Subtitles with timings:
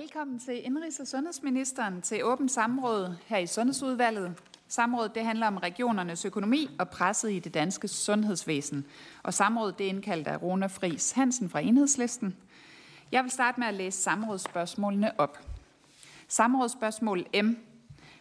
[0.00, 4.34] Velkommen til Indrigs- og Sundhedsministeren til åbent samråd her i Sundhedsudvalget.
[4.68, 8.86] Samrådet det handler om regionernes økonomi og presset i det danske sundhedsvæsen.
[9.22, 12.36] Og samrådet det er indkaldt af Rona Fris Hansen fra Enhedslisten.
[13.12, 15.38] Jeg vil starte med at læse samrådsspørgsmålene op.
[16.28, 17.56] Samrådsspørgsmål M.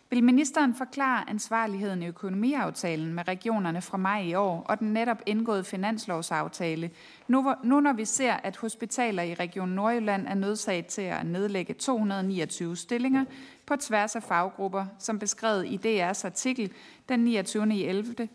[0.09, 5.21] Vil ministeren forklare ansvarligheden i økonomiaftalen med regionerne fra maj i år og den netop
[5.25, 6.91] indgåede finanslovsaftale,
[7.27, 11.73] nu, nu når vi ser, at hospitaler i Region Nordjylland er nødsaget til at nedlægge
[11.73, 13.25] 229 stillinger
[13.65, 16.71] på tværs af faggrupper, som beskrevet i DR's artikel
[17.09, 17.83] den 29.
[17.83, 18.27] 11.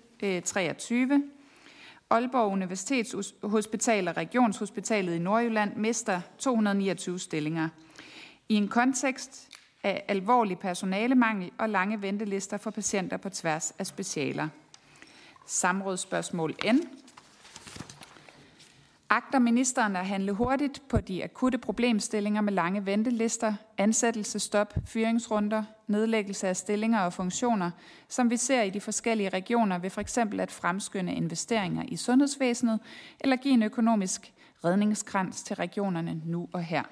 [0.44, 1.22] 23.
[2.10, 7.68] Aalborg Universitetshospital og Regionshospitalet i Nordjylland mister 229 stillinger.
[8.48, 9.49] I en kontekst,
[9.84, 14.48] af alvorlig personalemangel og lange ventelister for patienter på tværs af specialer.
[15.46, 16.78] Samrådsspørgsmål N.
[19.12, 26.48] Agter ministeren at handle hurtigt på de akutte problemstillinger med lange ventelister, ansættelsestop, fyringsrunder, nedlæggelse
[26.48, 27.70] af stillinger og funktioner,
[28.08, 32.80] som vi ser i de forskellige regioner ved for eksempel at fremskynde investeringer i sundhedsvæsenet
[33.20, 34.32] eller give en økonomisk
[34.64, 36.82] redningskrans til regionerne nu og her?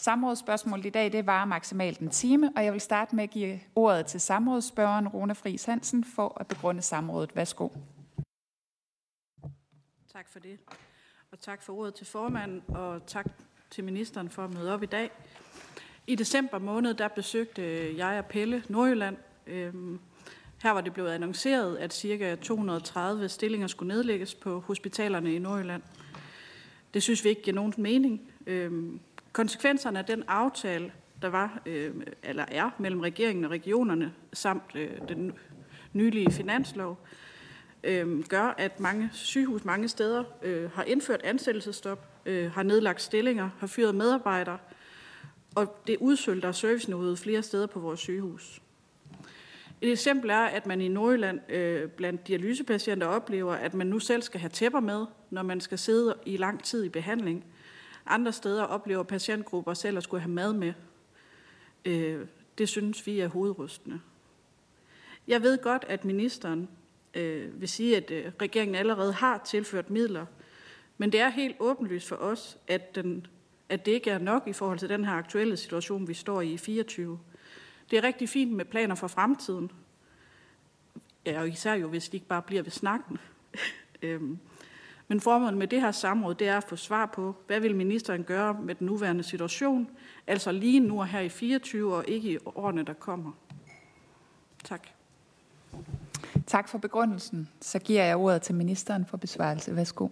[0.00, 3.60] Samrådsspørgsmålet i dag det var maksimalt en time, og jeg vil starte med at give
[3.74, 7.36] ordet til samrådsspørgeren Rune Friis Hansen for at begrunde samrådet.
[7.36, 7.68] Værsgo.
[10.12, 10.58] Tak for det.
[11.32, 13.26] Og tak for ordet til formanden, og tak
[13.70, 15.10] til ministeren for at møde op i dag.
[16.06, 19.16] I december måned, der besøgte jeg og Pelle Nordjylland.
[19.46, 20.00] Øhm,
[20.62, 22.36] her var det blevet annonceret, at ca.
[22.36, 25.82] 230 stillinger skulle nedlægges på hospitalerne i Nordjylland.
[26.94, 28.32] Det synes vi ikke giver nogen mening.
[28.46, 29.00] Øhm,
[29.32, 30.92] Konsekvenserne af den aftale,
[31.22, 35.32] der var øh, eller er mellem regeringen og regionerne samt øh, den
[35.92, 36.98] nylige finanslov,
[37.84, 43.50] øh, gør, at mange sygehus mange steder øh, har indført ansættelsestop, øh, har nedlagt stillinger,
[43.58, 44.58] har fyret medarbejdere,
[45.54, 48.62] og det udsølter serviceniveauet flere steder på vores sygehus.
[49.80, 54.22] Et eksempel er, at man i Nordjylland øh, blandt dialysepatienter oplever, at man nu selv
[54.22, 57.44] skal have tæpper med, når man skal sidde i lang tid i behandling–
[58.06, 60.72] andre steder oplever patientgrupper selv at skulle have mad med.
[61.84, 62.26] Øh,
[62.58, 64.00] det synes vi er hovedrystende.
[65.28, 66.68] Jeg ved godt, at ministeren
[67.14, 70.26] øh, vil sige, at øh, regeringen allerede har tilført midler,
[70.98, 73.26] men det er helt åbenlyst for os, at, den,
[73.68, 76.52] at det ikke er nok i forhold til den her aktuelle situation, vi står i
[76.52, 77.20] i 24.
[77.90, 79.70] Det er rigtig fint med planer for fremtiden,
[81.26, 83.18] ja, og især jo, hvis de ikke bare bliver ved snakken.
[84.02, 84.38] øhm,
[85.10, 88.24] men formålet med det her samråd, det er at få svar på, hvad vil ministeren
[88.24, 89.90] gøre med den nuværende situation,
[90.26, 93.32] altså lige nu og her i 24 og ikke i årene, der kommer.
[94.64, 94.88] Tak.
[96.46, 97.48] Tak for begrundelsen.
[97.60, 99.76] Så giver jeg ordet til ministeren for besvarelse.
[99.76, 100.08] Værsgo.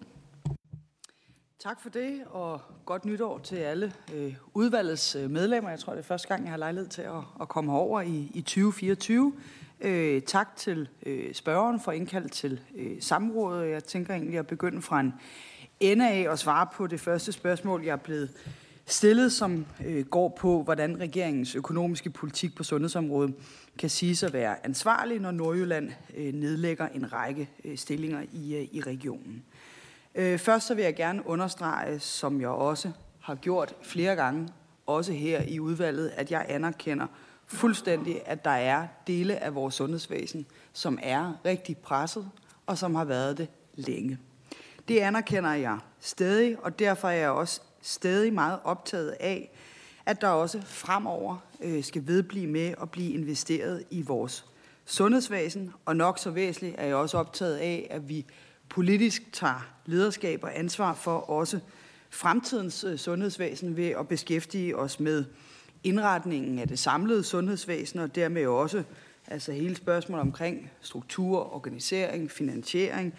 [1.59, 5.71] Tak for det, og godt nytår til alle øh, udvalgets øh, medlemmer.
[5.71, 8.31] Jeg tror, det er første gang, jeg har lejlighed til at, at komme herover i,
[8.35, 9.33] i 2024.
[9.81, 13.71] Øh, tak til øh, spørgeren for indkaldt til øh, samrådet.
[13.71, 15.15] Jeg tænker egentlig at begynde fra en
[15.81, 18.31] ende af og svare på det første spørgsmål, jeg er blevet
[18.87, 23.35] stillet, som øh, går på, hvordan regeringens økonomiske politik på sundhedsområdet
[23.79, 28.69] kan sige at være ansvarlig, når Nordjylland øh, nedlægger en række øh, stillinger i, øh,
[28.73, 29.43] i regionen.
[30.15, 32.91] Øh, først så vil jeg gerne understrege, som jeg også
[33.21, 34.49] har gjort flere gange,
[34.87, 37.07] også her i udvalget, at jeg anerkender
[37.49, 42.31] fuldstændig, at der er dele af vores sundhedsvæsen, som er rigtig presset,
[42.67, 44.19] og som har været det længe.
[44.89, 49.51] Det anerkender jeg stadig, og derfor er jeg også stadig meget optaget af,
[50.07, 54.45] at der også fremover øh, skal vedblive med at blive investeret i vores
[54.87, 58.27] sundhedsvæsen, og nok så væsentligt er jeg også optaget af, at vi
[58.69, 61.61] politisk tager lederskab og ansvar for også
[62.11, 65.25] fremtidens øh, sundhedsvæsen ved at beskæftige os med
[65.89, 68.83] indretningen af det samlede sundhedsvæsen, og dermed også
[69.27, 73.15] altså hele spørgsmålet omkring struktur, organisering, finansiering.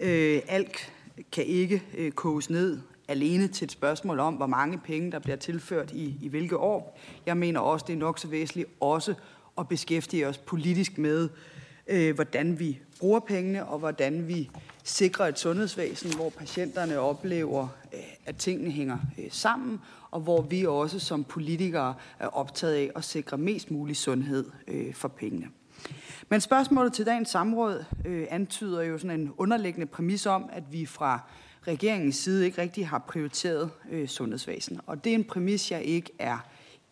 [0.00, 0.92] Øh, alt
[1.32, 2.78] kan ikke øh, koges ned
[3.08, 6.98] alene til et spørgsmål om, hvor mange penge, der bliver tilført i, i hvilke år.
[7.26, 9.14] Jeg mener også, det er nok så væsentligt også
[9.58, 11.28] at beskæftige os politisk med,
[11.86, 14.50] øh, hvordan vi bruger pengene, og hvordan vi
[14.84, 20.66] sikrer et sundhedsvæsen, hvor patienterne oplever, øh, at tingene hænger øh, sammen, og hvor vi
[20.66, 25.46] også som politikere er optaget af at sikre mest mulig sundhed øh, for pengene.
[26.28, 30.86] Men spørgsmålet til dagens samråd øh, antyder jo sådan en underliggende præmis om, at vi
[30.86, 31.20] fra
[31.66, 34.80] regeringens side ikke rigtig har prioriteret øh, sundhedsvæsen.
[34.86, 36.38] Og det er en præmis, jeg ikke er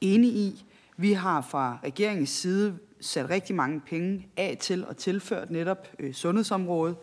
[0.00, 0.65] enig i.
[0.97, 6.15] Vi har fra regeringens side sat rigtig mange penge af til og tilført netop øh,
[6.15, 6.97] sundhedsområdet.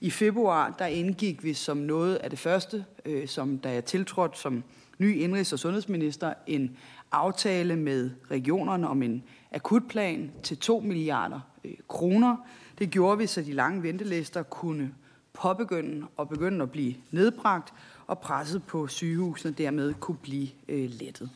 [0.00, 4.38] I februar der indgik vi som noget af det første, øh, som da jeg tiltrådte
[4.38, 4.64] som
[4.98, 6.76] ny indrigs- og sundhedsminister, en
[7.12, 9.22] aftale med regionerne om en
[9.52, 12.36] akutplan til 2 milliarder øh, kroner.
[12.78, 14.94] Det gjorde vi, så de lange ventelister kunne
[15.32, 17.74] påbegynde og begynde at blive nedbragt,
[18.06, 21.30] og presset på sygehusene dermed kunne blive øh, lettet.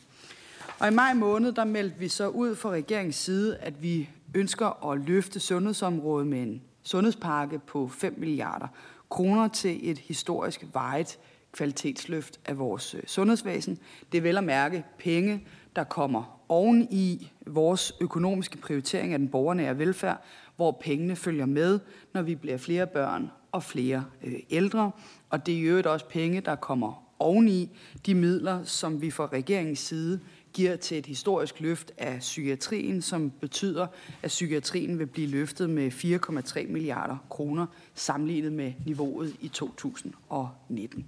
[0.79, 4.91] Og i maj måned, der meldte vi så ud fra regeringens side, at vi ønsker
[4.91, 8.67] at løfte sundhedsområdet med en sundhedspakke på 5 milliarder
[9.09, 11.19] kroner til et historisk vejet
[11.53, 13.77] kvalitetsløft af vores øh, sundhedsvæsen.
[14.11, 19.27] Det er vel at mærke penge, der kommer oven i vores økonomiske prioritering af den
[19.27, 20.23] borgernære velfærd,
[20.55, 21.79] hvor pengene følger med,
[22.13, 24.91] når vi bliver flere børn og flere øh, ældre.
[25.29, 27.69] Og det er i øvrigt også penge, der kommer oveni
[28.05, 30.19] de midler, som vi fra regeringens side
[30.53, 33.87] giver til et historisk løft af psykiatrien, som betyder,
[34.23, 41.05] at psykiatrien vil blive løftet med 4,3 milliarder kroner sammenlignet med niveauet i 2019.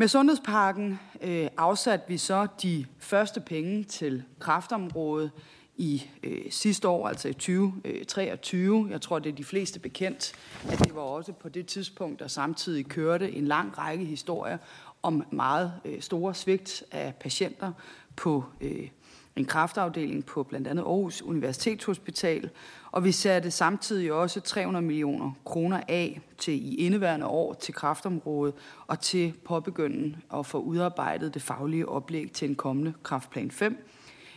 [0.00, 5.30] Med sundhedspakken øh, afsatte vi så de første penge til kraftområdet
[5.76, 8.84] i øh, sidste år, altså i 2023.
[8.84, 10.32] Øh, Jeg tror, det er de fleste bekendt,
[10.70, 14.58] at det var også på det tidspunkt, der samtidig kørte en lang række historier
[15.02, 17.72] om meget øh, store svigt af patienter
[18.16, 18.88] på øh,
[19.36, 22.50] en kraftafdeling på blandt andet Aarhus Universitetshospital,
[22.90, 28.54] og vi satte samtidig også 300 millioner kroner af til i indeværende år til kraftområdet
[28.86, 33.86] og til påbegyndelsen at få udarbejdet det faglige oplæg til en kommende kraftplan 5.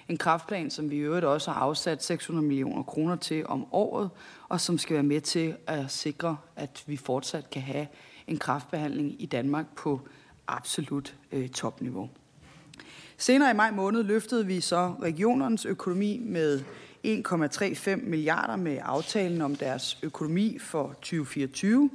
[0.07, 4.10] En kraftplan, som vi i øvrigt også har afsat 600 millioner kroner til om året,
[4.50, 7.88] og som skal være med til at sikre, at vi fortsat kan have
[8.28, 10.01] en kraftbehandling i Danmark på
[10.48, 12.10] absolut øh, topniveau.
[13.18, 16.60] Senere i maj måned løftede vi så regionernes økonomi med
[17.06, 21.89] 1,35 milliarder med aftalen om deres økonomi for 2024.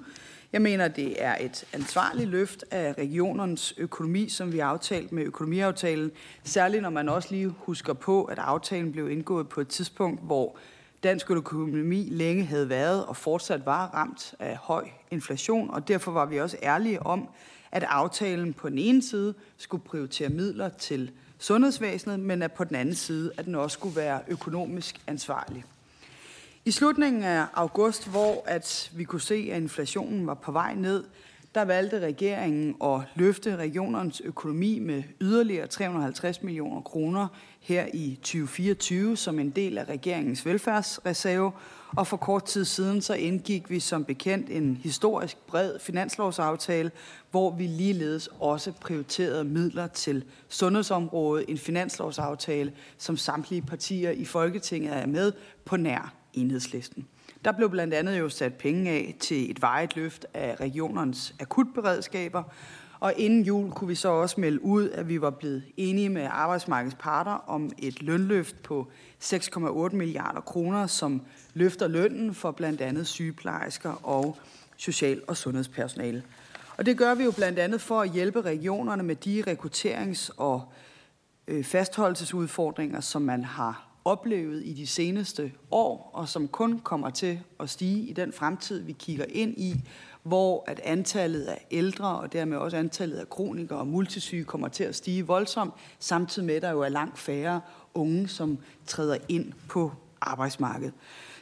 [0.52, 5.22] Jeg mener, det er et ansvarligt løft af regionernes økonomi, som vi har aftalt med
[5.22, 6.10] økonomiaftalen.
[6.44, 10.56] Særligt når man også lige husker på, at aftalen blev indgået på et tidspunkt, hvor
[11.02, 16.26] dansk økonomi længe havde været og fortsat var ramt af høj inflation, og derfor var
[16.26, 17.28] vi også ærlige om,
[17.72, 22.76] at aftalen på den ene side skulle prioritere midler til sundhedsvæsenet, men at på den
[22.76, 25.64] anden side, at den også skulle være økonomisk ansvarlig.
[26.64, 31.04] I slutningen af august, hvor at vi kunne se, at inflationen var på vej ned,
[31.54, 37.28] der valgte regeringen at løfte regionernes økonomi med yderligere 350 millioner kroner
[37.60, 41.52] her i 2024 som en del af regeringens velfærdsreserve.
[41.96, 46.90] Og for kort tid siden så indgik vi som bekendt en historisk bred finanslovsaftale,
[47.30, 51.44] hvor vi ligeledes også prioriterede midler til sundhedsområdet.
[51.48, 55.32] En finanslovsaftale, som samtlige partier i Folketinget er med
[55.64, 57.06] på nær enhedslisten.
[57.44, 62.42] Der blev blandt andet jo sat penge af til et vejet løft af regionernes akutberedskaber,
[63.00, 66.28] og inden jul kunne vi så også melde ud, at vi var blevet enige med
[66.30, 68.88] arbejdsmarkedets parter om et lønløft på
[69.24, 71.22] 6,8 milliarder kroner, som
[71.58, 74.36] løfter lønnen for blandt andet sygeplejersker og
[74.76, 76.22] social- og sundhedspersonale.
[76.76, 80.72] Og det gør vi jo blandt andet for at hjælpe regionerne med de rekrutterings- og
[81.48, 87.40] øh, fastholdelsesudfordringer, som man har oplevet i de seneste år, og som kun kommer til
[87.60, 89.74] at stige i den fremtid, vi kigger ind i,
[90.22, 94.84] hvor at antallet af ældre og dermed også antallet af kronikere og multisyge kommer til
[94.84, 97.60] at stige voldsomt, samtidig med, at der jo er langt færre
[97.94, 100.92] unge, som træder ind på arbejdsmarkedet.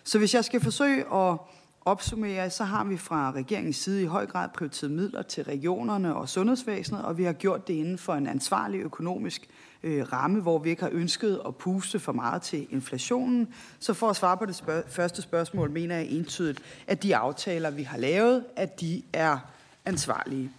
[0.06, 1.38] Så hvis jeg skal forsøge at
[1.84, 6.28] opsummere, så har vi fra regeringens side i høj grad prioriteret midler til regionerne og
[6.28, 9.48] sundhedsvæsenet, og vi har gjort det inden for en ansvarlig økonomisk
[9.82, 13.48] øh, ramme, hvor vi ikke har ønsket at puste for meget til inflationen.
[13.78, 17.70] Så for at svare på det spørg- første spørgsmål, mener jeg entydigt, at de aftaler,
[17.70, 19.38] vi har lavet, at de er
[19.84, 20.50] ansvarlige.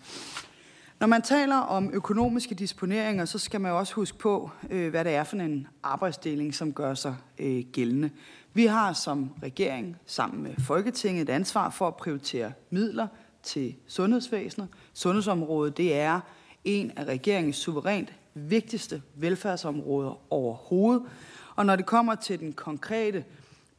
[1.00, 5.16] Når man taler om økonomiske disponeringer, så skal man også huske på, øh, hvad det
[5.16, 8.10] er for en arbejdsdeling, som gør sig øh, gældende.
[8.54, 13.08] Vi har som regering sammen med Folketinget et ansvar for at prioritere midler
[13.44, 14.68] til sundhedsvæsenet.
[14.94, 16.20] Sundhedsområdet det er
[16.63, 21.04] en af regeringens suverænt vigtigste velfærdsområder overhovedet.
[21.56, 23.24] Og når det kommer til den konkrete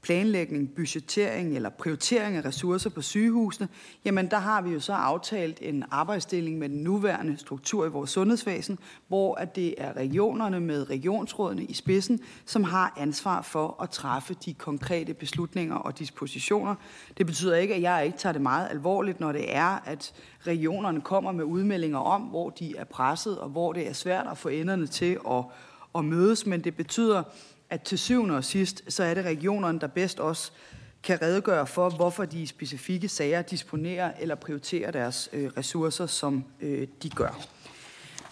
[0.03, 3.69] planlægning, budgettering eller prioritering af ressourcer på sygehusene,
[4.05, 8.11] jamen der har vi jo så aftalt en arbejdsdeling med den nuværende struktur i vores
[8.11, 8.79] sundhedsvæsen,
[9.09, 14.35] hvor at det er regionerne med regionsrådene i spidsen, som har ansvar for at træffe
[14.45, 16.75] de konkrete beslutninger og dispositioner.
[17.19, 20.13] Det betyder ikke, at jeg ikke tager det meget alvorligt, når det er, at
[20.47, 24.39] regionerne kommer med udmeldinger om, hvor de er presset og hvor det er svært at
[24.39, 25.45] få enderne til at,
[25.95, 27.23] at mødes, men det betyder,
[27.71, 30.53] at til syvende og sidst, så er det regionerne, der bedst også
[31.03, 36.89] kan redegøre for, hvorfor de specifikke sager disponerer eller prioriterer deres øh, ressourcer, som øh,
[37.03, 37.49] de gør.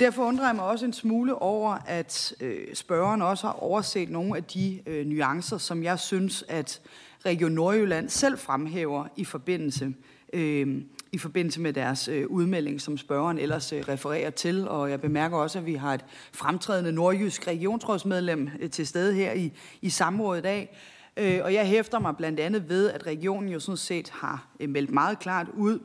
[0.01, 4.37] Derfor undrer jeg mig også en smule over, at øh, spørgeren også har overset nogle
[4.37, 6.81] af de øh, nuancer, som jeg synes, at
[7.27, 9.95] Region Nordjylland selv fremhæver i forbindelse,
[10.33, 14.69] øh, i forbindelse med deres øh, udmelding, som spørgeren ellers øh, refererer til.
[14.69, 19.33] Og jeg bemærker også, at vi har et fremtrædende nordjysk regionsrådsmedlem øh, til stede her
[19.33, 20.77] i, i samrådet i dag.
[21.17, 24.69] Øh, og jeg hæfter mig blandt andet ved, at regionen jo sådan set har øh,
[24.69, 25.79] meldt meget klart ud,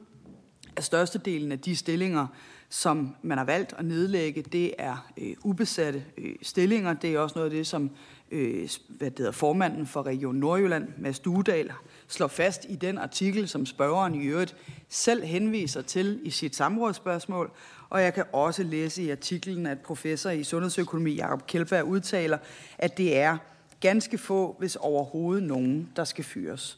[0.75, 2.27] at størstedelen af de stillinger,
[2.69, 6.93] som man har valgt at nedlægge, det er øh, ubesatte øh, stillinger.
[6.93, 7.89] Det er også noget af det, som
[8.31, 11.71] øh, hvad det hedder, formanden for Region Nordjylland, Mads Duedal,
[12.07, 14.55] slår fast i den artikel, som spørgeren i øvrigt
[14.89, 17.51] selv henviser til i sit samrådsspørgsmål.
[17.89, 22.37] Og jeg kan også læse i artiklen, at professor i sundhedsøkonomi Jakob Kjeldberg udtaler,
[22.77, 23.37] at det er
[23.79, 26.77] ganske få, hvis overhovedet nogen, der skal fyres.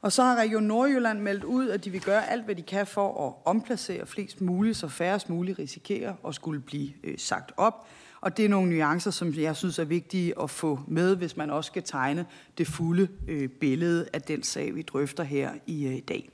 [0.00, 2.86] Og så har Region Nordjylland meldt ud, at de vil gøre alt, hvad de kan
[2.86, 7.86] for at omplacere flest muligt, så færrest muligt risikerer at skulle blive øh, sagt op.
[8.24, 11.50] Og det er nogle nuancer, som jeg synes er vigtige at få med, hvis man
[11.50, 12.26] også skal tegne
[12.58, 16.30] det fulde øh, billede af den sag, vi drøfter her i øh, dag.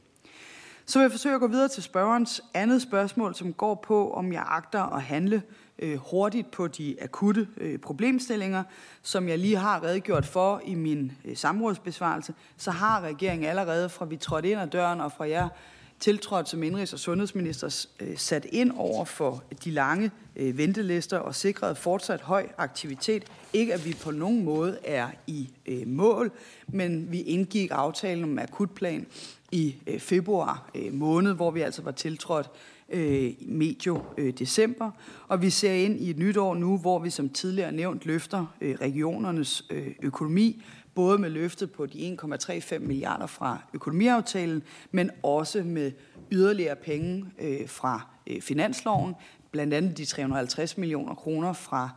[0.87, 4.33] Så vil jeg forsøge at gå videre til spørgerens andet spørgsmål, som går på, om
[4.33, 5.43] jeg agter at handle
[5.79, 8.63] øh, hurtigt på de akutte øh, problemstillinger,
[9.03, 14.05] som jeg lige har redegjort for i min øh, samrådsbesvarelse, så har regeringen allerede fra
[14.05, 15.49] vi trådte ind ad døren og fra jer
[16.00, 21.35] tiltrådt som indrigs- og sundhedsminister øh, sat ind over for de lange øh, ventelister og
[21.35, 23.25] sikret fortsat høj aktivitet.
[23.52, 26.33] Ikke at vi på nogen måde er i øh, mål,
[26.69, 29.07] men vi indgik aftalen om akutplan
[29.52, 32.50] i februar måned, hvor vi altså var tiltrådt
[32.90, 34.90] øh, medio øh, december.
[35.28, 38.47] Og vi ser ind i et nyt år nu, hvor vi som tidligere nævnt løfter
[38.61, 40.62] øh, regionernes øh, økonomi,
[40.95, 45.93] både med løftet på de 1,35 milliarder fra økonomiaftalen, men også med
[46.33, 49.15] yderligere penge øh, fra øh, finansloven,
[49.51, 51.91] blandt andet de 350 millioner kroner fra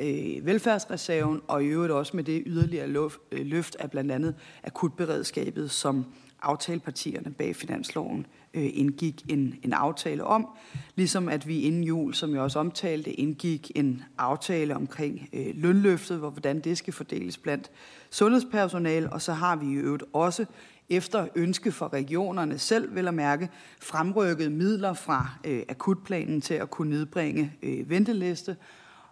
[0.00, 5.70] øh, velfærdsreserven, og i øvrigt også med det yderligere øh, løft af blandt andet akutberedskabet,
[5.70, 6.06] som
[6.42, 10.48] aftalepartierne bag finansloven øh, indgik en, en aftale om,
[10.96, 16.18] ligesom at vi inden jul, som jeg også omtalte, indgik en aftale omkring øh, lønløftet,
[16.18, 17.70] hvor hvordan det skal fordeles blandt
[18.10, 20.46] sundhedspersonale, og så har vi i øvrigt også
[20.88, 23.50] efter ønske fra regionerne selv, vil at mærke,
[23.82, 28.56] fremrykket midler fra øh, akutplanen til at kunne nedbringe øh, venteliste.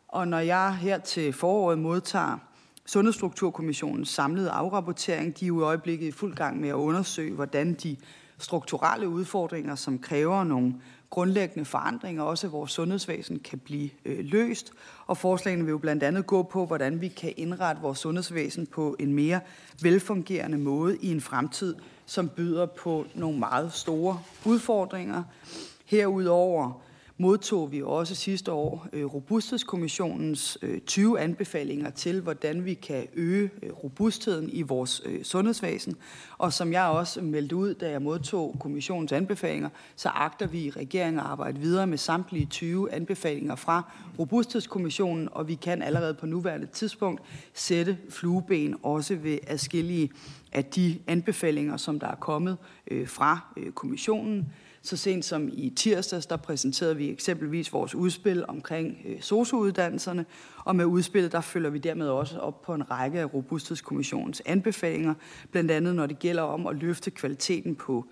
[0.09, 2.39] Og når jeg her til foråret modtager
[2.87, 7.75] Sundhedsstrukturkommissionens samlede afrapportering, de er jo i øjeblikket i fuld gang med at undersøge, hvordan
[7.75, 7.97] de
[8.39, 10.75] strukturelle udfordringer, som kræver nogle
[11.17, 14.73] grundlæggende forandringer, også i vores sundhedsvæsen, kan blive øh, løst.
[15.07, 18.97] Og forslagene vil jo blandt andet gå på, hvordan vi kan indrette vores sundhedsvæsen på
[18.99, 19.41] en mere
[19.83, 21.75] velfungerende måde i en fremtid,
[22.07, 25.23] som byder på nogle meget store udfordringer.
[25.87, 26.83] Herudover
[27.19, 33.51] modtog vi også sidste år øh, Robusthedskommissionens øh, 20 anbefalinger til, hvordan vi kan øge
[33.63, 35.97] øh, robustheden i vores sundhedsvæsen.
[36.39, 40.71] Og som jeg også meldte ud, da jeg modtog kommissionens anbefalinger, så agter vi i
[40.71, 46.27] regeringen at arbejde videre med samtlige 20 anbefalinger fra Robusthedskommissionen, og vi kan allerede på
[46.27, 47.23] nuværende tidspunkt
[47.55, 50.11] sætte flueben også ved adskillige
[50.53, 52.57] af de anbefalinger, som der er kommet
[53.07, 53.39] fra
[53.75, 54.47] kommissionen.
[54.87, 60.27] Så sent som i tirsdags, der præsenterede vi eksempelvis vores udspil omkring øh, sociouddannelserne,
[60.65, 65.15] og med udspillet, der følger vi dermed også op på en række af Robusthedskommissionens anbefalinger,
[65.51, 68.07] blandt andet når det gælder om at løfte kvaliteten på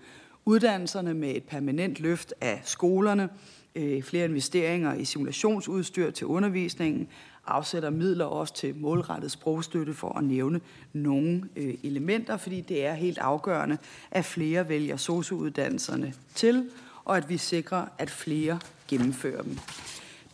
[0.45, 3.29] uddannelserne med et permanent løft af skolerne,
[3.75, 7.07] øh, flere investeringer i simulationsudstyr til undervisningen,
[7.47, 10.61] afsætter midler også til målrettet sprogstøtte for at nævne
[10.93, 13.77] nogle øh, elementer, fordi det er helt afgørende,
[14.11, 16.69] at flere vælger sociouddannelserne til,
[17.05, 19.57] og at vi sikrer, at flere gennemfører dem.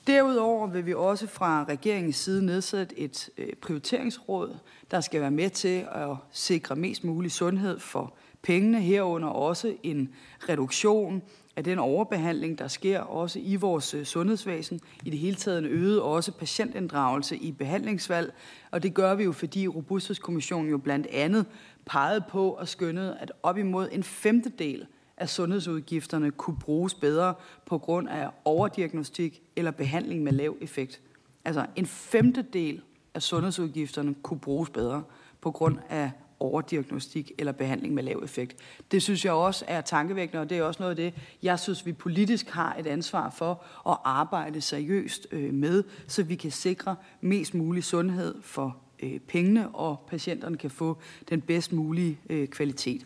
[0.07, 4.55] Derudover vil vi også fra regeringens side nedsætte et øh, prioriteringsråd,
[4.91, 10.09] der skal være med til at sikre mest mulig sundhed for pengene, herunder også en
[10.49, 11.21] reduktion
[11.55, 14.79] af den overbehandling, der sker også i vores øh, sundhedsvæsen.
[15.05, 18.33] I det hele taget øget også patientinddragelse i behandlingsvalg.
[18.71, 21.45] Og det gør vi jo, fordi Robusthedskommissionen jo blandt andet
[21.85, 24.85] pegede på og skønnede, at op imod en femtedel
[25.17, 27.33] af sundhedsudgifterne kunne bruges bedre
[27.65, 31.01] på grund af overdiagnostik eller behandling med lav effekt.
[31.45, 32.81] Altså en femtedel
[33.13, 35.03] af sundhedsudgifterne kunne bruges bedre
[35.41, 36.11] på grund af
[36.41, 38.55] overdiagnostik eller behandling med lav effekt.
[38.91, 41.85] Det synes jeg også er tankevækkende, og det er også noget af det, jeg synes,
[41.85, 46.95] vi politisk har et ansvar for at arbejde seriøst øh, med, så vi kan sikre
[47.21, 50.97] mest mulig sundhed for øh, pengene, og patienterne kan få
[51.29, 53.05] den bedst mulige øh, kvalitet.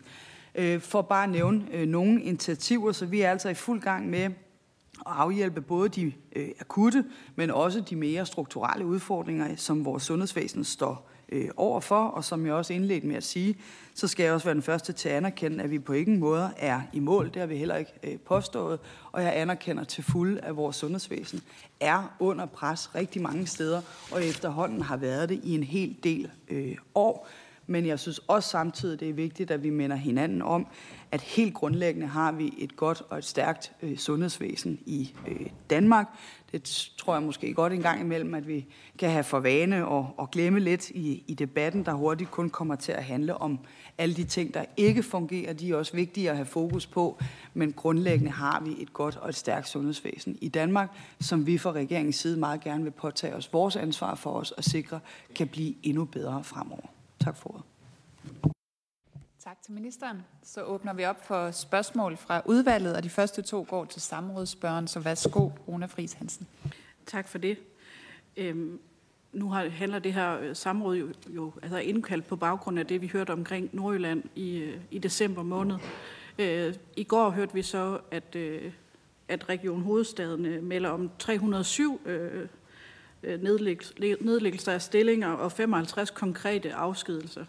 [0.78, 4.32] For bare at nævne nogle initiativer, så vi er altså i fuld gang med at
[5.06, 11.10] afhjælpe både de øh, akutte, men også de mere strukturelle udfordringer, som vores sundhedsvæsen står
[11.28, 13.56] øh, overfor, og som jeg også indledte med at sige,
[13.94, 16.50] så skal jeg også være den første til at anerkende, at vi på ingen måde
[16.56, 17.26] er i mål.
[17.26, 18.78] Det har vi heller ikke øh, påstået,
[19.12, 21.42] og jeg anerkender til fuld, at vores sundhedsvæsen
[21.80, 26.30] er under pres rigtig mange steder, og efterhånden har været det i en hel del
[26.48, 27.28] øh, år.
[27.66, 30.66] Men jeg synes også samtidig, det er vigtigt, at vi minder hinanden om,
[31.12, 36.06] at helt grundlæggende har vi et godt og et stærkt øh, sundhedsvæsen i øh, Danmark.
[36.52, 38.66] Det tror jeg måske godt en gang imellem, at vi
[38.98, 42.74] kan have for vane og, og glemme lidt i, i debatten, der hurtigt kun kommer
[42.74, 43.58] til at handle om
[43.98, 45.52] alle de ting, der ikke fungerer.
[45.52, 47.18] De er også vigtige at have fokus på,
[47.54, 51.72] men grundlæggende har vi et godt og et stærkt sundhedsvæsen i Danmark, som vi fra
[51.72, 55.00] regeringens side meget gerne vil påtage os vores ansvar for os at sikre
[55.34, 56.95] kan blive endnu bedre fremover.
[57.20, 57.64] Tak for ordet.
[59.38, 60.22] Tak til ministeren.
[60.42, 64.88] Så åbner vi op for spørgsmål fra udvalget, og de første to går til samrådsspørgen.
[64.88, 66.46] Så værsgo, Rune Friis Hansen.
[67.06, 67.58] Tak for det.
[68.36, 68.80] Øhm,
[69.32, 73.06] nu har, handler det her samråd jo, jo altså indkaldt på baggrund af det, vi
[73.06, 75.76] hørte omkring Nordjylland i, øh, i december måned.
[76.38, 78.72] Øh, I går hørte vi så, at, øh,
[79.28, 82.48] at Region Hovedstaden øh, melder om 307 øh, øh
[83.22, 83.42] Øh,
[84.20, 87.44] nedlæggelser af stillinger og 55 konkrete afskedelser.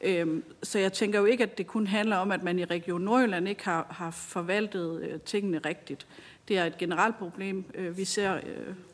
[0.00, 3.00] Øhm, så jeg tænker jo ikke, at det kun handler om, at man i Region
[3.00, 6.06] Nordjylland ikke har, har forvaltet øh, tingene rigtigt.
[6.48, 8.40] Det er et generelt problem, øh, vi ser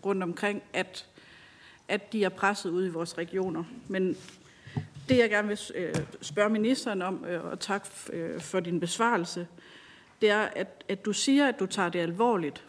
[0.04, 1.06] rundt omkring, at,
[1.88, 3.64] at de er presset ud i vores regioner.
[3.88, 4.16] Men
[5.08, 5.58] det, jeg gerne vil
[6.20, 7.86] spørge ministeren om, og tak
[8.38, 9.46] for din besvarelse,
[10.20, 12.64] det er, at, at du siger, at du tager det alvorligt.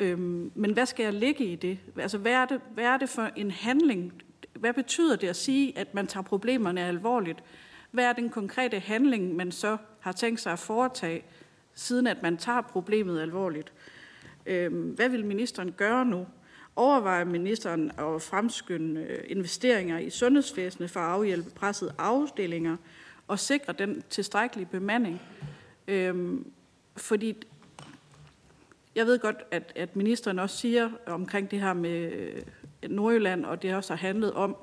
[0.00, 1.78] Øhm, men hvad skal jeg ligge i det?
[1.96, 4.12] Altså, hvad er det, hvad er det for en handling,
[4.54, 7.42] hvad betyder det at sige, at man tager problemerne alvorligt?
[7.90, 11.22] Hvad er den konkrete handling, man så har tænkt sig at foretage,
[11.74, 13.72] siden at man tager problemet alvorligt?
[14.46, 16.26] Øhm, hvad vil ministeren gøre nu?
[16.76, 22.76] Overvejer ministeren at fremskynde øh, investeringer i sundhedsvæsenet for at afhjælpe pressede afdelinger
[23.28, 25.20] og sikre den tilstrækkelige bemanding?
[25.88, 26.46] Øhm,
[26.96, 27.42] fordi
[29.00, 32.42] jeg ved godt, at, at ministeren også siger omkring det her med øh,
[32.90, 34.56] Nordjylland, og det også har handlet om,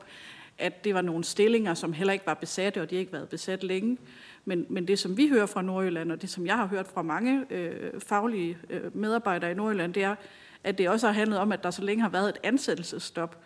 [0.58, 3.30] at det var nogle stillinger, som heller ikke var besatte, og de har ikke været
[3.30, 3.97] besat længe.
[4.45, 7.02] Men, men det, som vi hører fra Nordjylland, og det, som jeg har hørt fra
[7.02, 10.15] mange øh, faglige øh, medarbejdere i Nordjylland, det er,
[10.63, 13.38] at det også har handlet om, at der så længe har været et ansættelsesstop.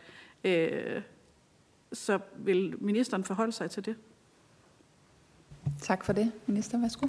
[0.43, 1.01] Øh,
[1.93, 3.95] så vil ministeren forholde sig til det?
[5.81, 6.31] Tak for det.
[6.47, 7.07] Minister, værsgo.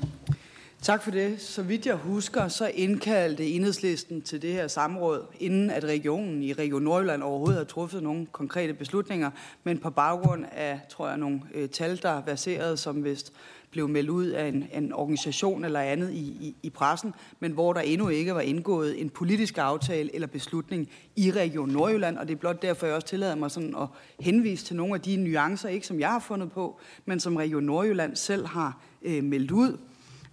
[0.82, 1.40] Tak for det.
[1.40, 6.52] Så vidt jeg husker, så indkaldte enhedslisten til det her samråd, inden at regionen i
[6.52, 9.30] Region Nordjylland overhovedet har truffet nogle konkrete beslutninger,
[9.64, 13.32] men på baggrund af, tror jeg, nogle øh, tal, der verserede, som vist
[13.70, 17.72] blev meldt ud af en, en organisation eller andet i, i, i pressen, men hvor
[17.72, 22.34] der endnu ikke var indgået en politisk aftale eller beslutning i Region Nordjylland, og det
[22.34, 23.88] er blot derfor, jeg også tillader mig sådan at
[24.20, 27.64] henvise til nogle af de nuancer, ikke som jeg har fundet på, men som Region
[27.64, 29.78] Nordjylland selv har øh, meldt ud.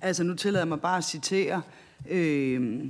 [0.02, 1.62] Altså nu tillader jeg mig bare at citere
[2.10, 2.86] øh,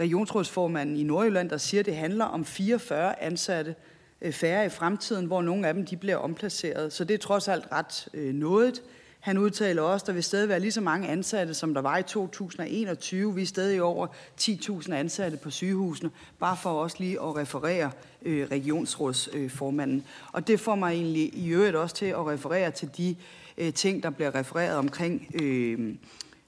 [0.00, 3.74] regionsrådsformanden i Nordjylland, der siger, at det handler om 44 ansatte
[4.22, 6.92] øh, færre i fremtiden, hvor nogle af dem de bliver omplaceret.
[6.92, 8.82] Så det er trods alt ret øh, noget.
[9.20, 11.98] Han udtaler også, at der vil stadig være lige så mange ansatte, som der var
[11.98, 13.34] i 2021.
[13.34, 14.06] Vi er stadig over
[14.40, 17.90] 10.000 ansatte på sygehusene, bare for også lige at referere
[18.22, 19.98] øh, regionsrådsformanden.
[19.98, 23.16] Øh, og det får mig egentlig i øvrigt også til at referere til de
[23.58, 25.94] øh, ting, der bliver refereret omkring øh,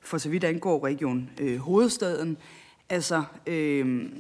[0.03, 2.37] for så vidt angår region øh, hovedstaden.
[2.89, 4.11] Altså, øh,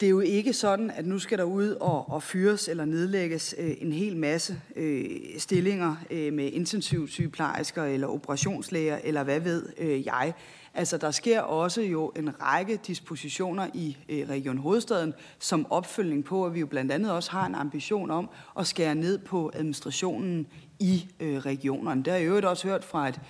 [0.00, 3.54] det er jo ikke sådan, at nu skal der ud og, og fyres eller nedlægges
[3.58, 10.06] øh, en hel masse øh, stillinger øh, med intensivsygeplejersker eller operationslæger eller hvad ved øh,
[10.06, 10.34] jeg.
[10.74, 16.46] Altså, der sker også jo en række dispositioner i øh, Region Hovedstaden som opfølgning på,
[16.46, 20.46] at vi jo blandt andet også har en ambition om at skære ned på administrationen
[20.78, 22.02] i øh, regionerne.
[22.02, 23.20] Det har jeg jo også hørt fra et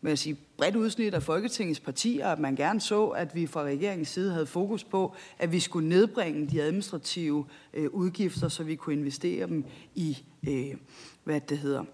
[0.00, 3.62] vil jeg sige, bredt udsnit af Folketingets partier, at man gerne så, at vi fra
[3.62, 8.74] regeringens side havde fokus på, at vi skulle nedbringe de administrative øh, udgifter, så vi
[8.74, 10.18] kunne investere dem i,
[10.48, 10.76] øh,
[11.24, 11.84] hvad det hedder,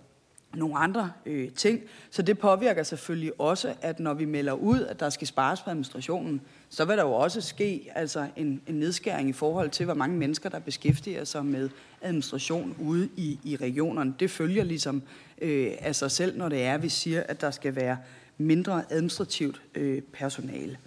[0.56, 1.80] nogle andre øh, ting.
[2.10, 5.70] Så det påvirker selvfølgelig også, at når vi melder ud, at der skal spares på
[5.70, 9.94] administrationen, så vil der jo også ske altså en, en nedskæring i forhold til, hvor
[9.94, 11.68] mange mennesker, der beskæftiger sig med
[12.02, 14.14] administration ude i, i regionerne.
[14.20, 15.02] Det følger ligesom
[15.42, 17.98] øh, af sig selv, når det er, at vi siger, at der skal være
[18.38, 20.78] mindre administrativt øh, personale.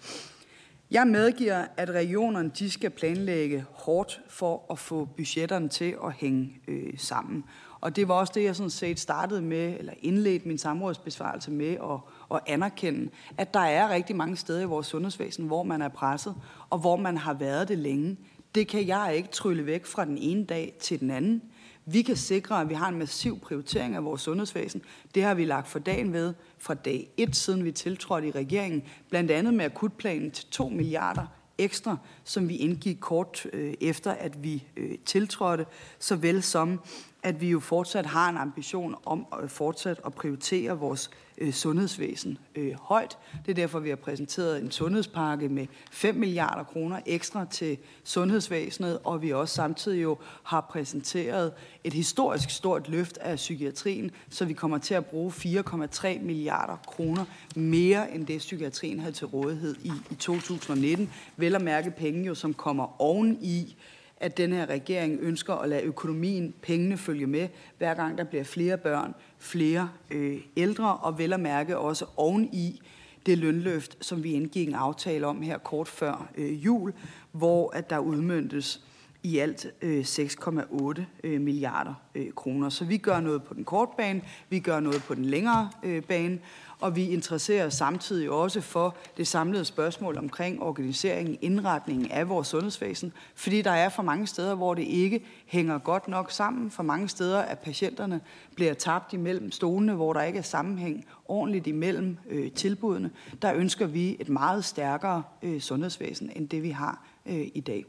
[0.92, 6.60] Jeg medgiver, at regionerne de skal planlægge hårdt for at få budgetterne til at hænge
[6.68, 7.44] øh, sammen.
[7.82, 11.72] Og det var også det, jeg sådan set startede med, eller indledte min samrådsbesvarelse med
[11.72, 12.00] at,
[12.36, 16.36] at anerkende, at der er rigtig mange steder i vores sundhedsvæsen, hvor man er presset,
[16.70, 18.18] og hvor man har været det længe.
[18.56, 21.42] Det kan jeg ikke trylle væk fra den ene dag til den anden.
[21.86, 24.82] Vi kan sikre, at vi har en massiv prioritering af vores sundhedsvæsen.
[25.16, 28.84] Det har vi lagt for dagen ved fra dag 1, siden vi tiltrådte i regeringen.
[29.10, 31.26] Blandt andet med akutplanen til 2 milliarder
[31.58, 35.66] ekstra, som vi indgik kort øh, efter, at vi øh, tiltrådte,
[36.00, 36.80] såvel som
[37.24, 42.38] at vi jo fortsat har en ambition om at fortsat at prioritere vores øh, sundhedsvæsen
[42.56, 43.18] øh, højt.
[43.46, 49.00] Det er derfor, vi har præsenteret en sundhedspakke med 5 milliarder kroner ekstra til sundhedsvæsenet,
[49.04, 51.54] og vi også samtidig jo har præsenteret
[51.84, 57.26] et historisk stort løft af psykiatrien, så vi kommer til at bruge 4,3 milliarder kroner
[57.56, 61.10] mere end det, psykiatrien havde til rådighed i, i 2019.
[61.38, 63.76] Vel at mærke penge jo, som kommer oven i
[64.20, 68.44] at den her regering ønsker at lade økonomien, pengene følge med, hver gang der bliver
[68.44, 72.82] flere børn, flere øh, ældre, og vel at mærke også oveni i
[73.26, 76.94] det lønløft, som vi indgik en aftale om her kort før øh, jul,
[77.32, 78.84] hvor at der udmyndtes
[79.28, 82.70] i alt øh, 6,8 øh, milliarder øh, kroner.
[82.70, 85.70] Så vi gør noget på den korte bane, vi gør noget på den længere
[86.08, 86.40] bane,
[86.80, 92.48] og vi interesserer os samtidig også for det samlede spørgsmål omkring organiseringen, indretningen af vores
[92.48, 96.72] sundhedsvæsen, fordi der er for mange steder, hvor det ikke hænger godt nok sammen.
[96.72, 98.22] For mange steder, at patienterne
[98.56, 103.12] bliver tabt imellem stolene, hvor der ikke er sammenhæng ordentligt imellem øh, tilbudene.
[103.42, 107.86] Der ønsker vi et meget stærkere øh, sundhedsvæsen, end det vi har øh, i dag.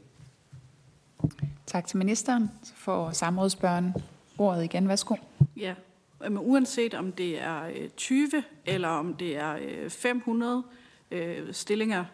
[1.69, 2.51] Tak til ministeren.
[2.63, 3.93] Så får samrådsbørn
[4.37, 4.87] ordet igen.
[4.87, 5.15] Værsgo.
[5.57, 5.73] Ja,
[6.21, 9.57] men uanset om det er øh, 20 eller om det er
[9.89, 10.63] 500
[11.11, 12.05] øh, øh, stillinger,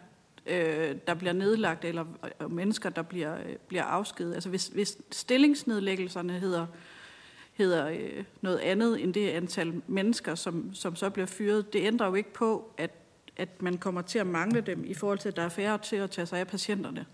[0.46, 2.04] øh, der bliver nedlagt, eller
[2.40, 3.36] øh, mennesker, der bliver,
[3.68, 4.34] bliver afskedet.
[4.34, 6.66] Altså hvis, hvis stillingsnedlæggelserne hedder,
[7.52, 7.96] hedder
[8.40, 12.32] noget andet end det antal mennesker, som, som så bliver fyret, det ændrer jo ikke
[12.32, 12.90] på, at,
[13.36, 15.96] at man kommer til at mangle dem i forhold til, at der er færre til
[15.96, 17.06] at tage sig af patienterne.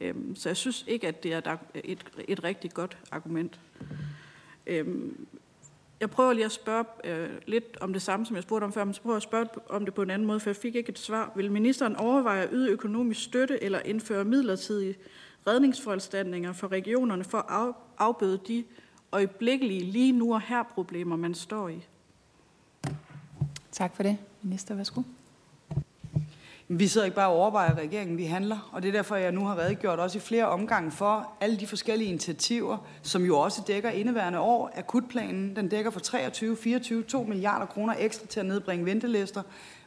[0.00, 3.60] Øhm, så jeg synes ikke, at det er et, et rigtig godt argument.
[4.66, 5.26] Øhm,
[6.00, 8.84] jeg prøver lige at spørge øh, lidt om det samme, som jeg spurgte om før,
[8.84, 10.74] men så prøver jeg at spørge om det på en anden måde, for jeg fik
[10.74, 11.32] ikke et svar.
[11.36, 14.96] Vil ministeren overveje at yde økonomisk støtte eller indføre midlertidige
[15.46, 18.64] redningsforanstaltninger for regionerne for at afbøde de
[19.12, 21.84] øjeblikkelige lige nu og her problemer, man står i?
[23.72, 24.18] Tak for det.
[24.42, 25.02] Minister, værsgo.
[26.68, 28.70] Vi sidder ikke bare og overvejer regeringen, vi handler.
[28.72, 31.66] Og det er derfor, jeg nu har redegjort også i flere omgange for alle de
[31.66, 34.70] forskellige initiativer, som jo også dækker indeværende år.
[34.74, 39.42] Akutplanen, den dækker for 23, 24, 2 milliarder kroner ekstra til at nedbringe ventelister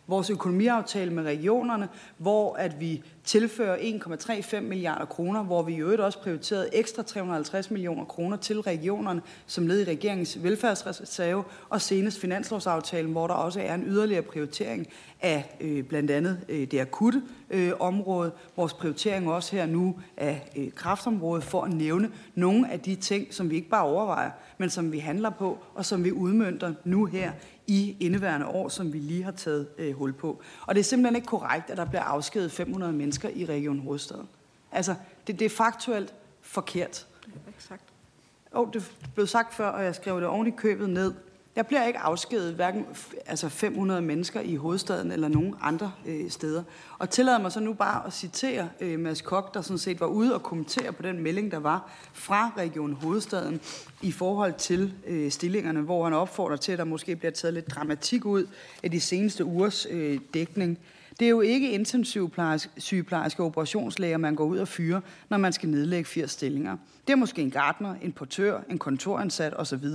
[0.09, 6.01] vores økonomiaftale med regionerne, hvor at vi tilfører 1,35 milliarder kroner, hvor vi i øvrigt
[6.01, 12.19] også prioriterede ekstra 350 millioner kroner til regionerne som led i regeringens velfærdsreserve, og senest
[12.19, 14.87] finanslovsaftalen, hvor der også er en yderligere prioritering
[15.21, 20.51] af øh, blandt andet øh, det akutte øh, område, vores prioritering også her nu af
[20.57, 24.69] øh, kraftområdet, for at nævne nogle af de ting, som vi ikke bare overvejer, men
[24.69, 27.31] som vi handler på, og som vi udmønter nu her
[27.69, 30.41] i indeværende år, som vi lige har taget øh, hul på.
[30.67, 34.27] Og det er simpelthen ikke korrekt, at der bliver afskedet 500 mennesker i Region Hovedstaden.
[34.71, 34.95] Altså,
[35.27, 37.07] det, det er faktuelt forkert.
[37.25, 37.83] Det er ikke sagt.
[38.51, 41.13] Oh, det blev sagt før, og jeg skrev det oven i købet ned.
[41.59, 42.85] Jeg bliver ikke afskedet hverken
[43.25, 46.63] altså 500 mennesker i hovedstaden eller nogen andre øh, steder.
[46.99, 50.07] Og tillader mig så nu bare at citere øh, Mads Kok, der sådan set var
[50.07, 53.61] ude og kommentere på den melding, der var fra Region Hovedstaden
[54.01, 57.71] i forhold til øh, stillingerne, hvor han opfordrer til, at der måske bliver taget lidt
[57.71, 58.47] dramatik ud
[58.83, 60.79] af de seneste ugers øh, dækning.
[61.19, 66.05] Det er jo ikke intensivsygeplejerske operationslæger, man går ud og fyre, når man skal nedlægge
[66.05, 66.77] 80 stillinger.
[67.07, 69.85] Det er måske en gartner, en portør, en kontoransat osv.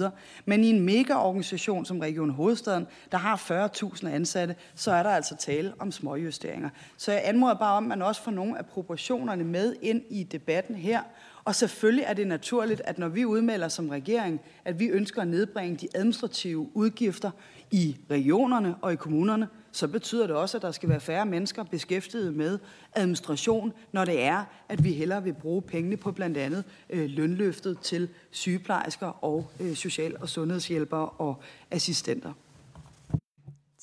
[0.45, 5.37] Men i en megaorganisation som Region Hovedstaden, der har 40.000 ansatte, så er der altså
[5.37, 6.69] tale om småjusteringer.
[6.97, 10.23] Så jeg anmoder bare om, at man også får nogle af proportionerne med ind i
[10.23, 11.01] debatten her,
[11.45, 15.29] og selvfølgelig er det naturligt, at når vi udmelder som regering, at vi ønsker at
[15.29, 17.31] nedbringe de administrative udgifter
[17.71, 21.65] i regionerne og i kommunerne, så betyder det også, at der skal være færre mennesker
[21.65, 22.59] beskæftiget med
[22.93, 27.79] administration, når det er, at vi hellere vil bruge pengene på blandt andet øh, lønløftet
[27.81, 32.33] til sygeplejersker og øh, social- og sundhedshjælpere og assistenter.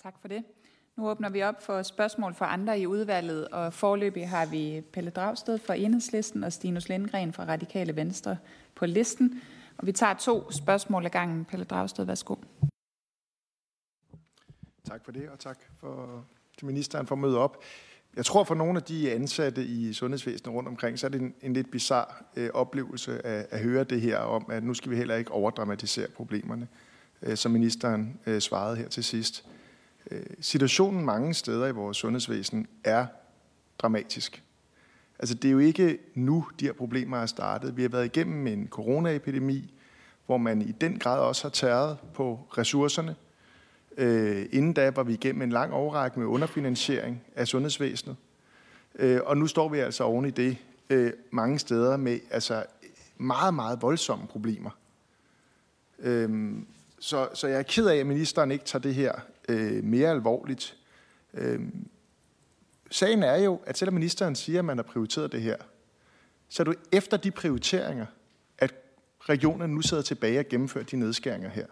[0.04, 0.44] Tak for det.
[0.98, 5.12] Nu åbner vi op for spørgsmål fra andre i udvalget, og forløbig har vi Pelle
[5.12, 8.38] Dragsted fra Enhedslisten og Stinus Lindgren fra Radikale Venstre
[8.76, 9.42] på listen.
[9.78, 11.46] Og vi tager to spørgsmål ad gangen.
[11.46, 12.36] Pelle Dragsted, værsgo.
[14.86, 16.26] Tak for det, og tak for,
[16.58, 17.64] til ministeren for at møde op.
[18.16, 21.34] jeg tror for nogle af de ansatte i sundhedsvæsenet rundt omkring, så er det en,
[21.42, 24.96] en lidt bizar øh, oplevelse at, at høre det her om, at nu skal vi
[24.96, 26.68] heller ikke overdramatisere problemerne,
[27.22, 29.46] øh, som ministeren øh, svarede her til sidst.
[29.46, 29.61] Øh,
[30.12, 33.06] Øh, situationen mange steder i vores sundhedsvæsen er
[33.80, 34.44] dramatisk.
[35.20, 37.78] Altså det er jo ikke nu, de her problemer er startet.
[37.78, 39.74] Vi har været igennem en coronaepidemi,
[40.26, 43.16] hvor man i den grad også har tæret på ressourcerne.
[43.98, 48.16] Øh, inden da var vi igennem en lang overrække med underfinansiering af sundhedsvæsenet.
[48.96, 50.58] Øh, og nu står vi altså oven i det
[50.90, 52.64] øh, mange steder med altså,
[53.18, 54.70] meget, meget voldsomme problemer.
[56.00, 56.54] Øh,
[57.00, 59.14] så, så jeg er ked af, at ministeren ikke tager det her
[59.50, 60.78] øh, mere alvorligt.
[61.34, 61.60] Øh,
[62.92, 65.56] sagen er jo, at selvom ministeren siger, at man har prioriteret det her,
[66.50, 68.06] så er du efter de prioriteringer,
[68.58, 68.74] at
[69.22, 71.66] regionerne nu sidder tilbage og gennemfører de nedskæringer her.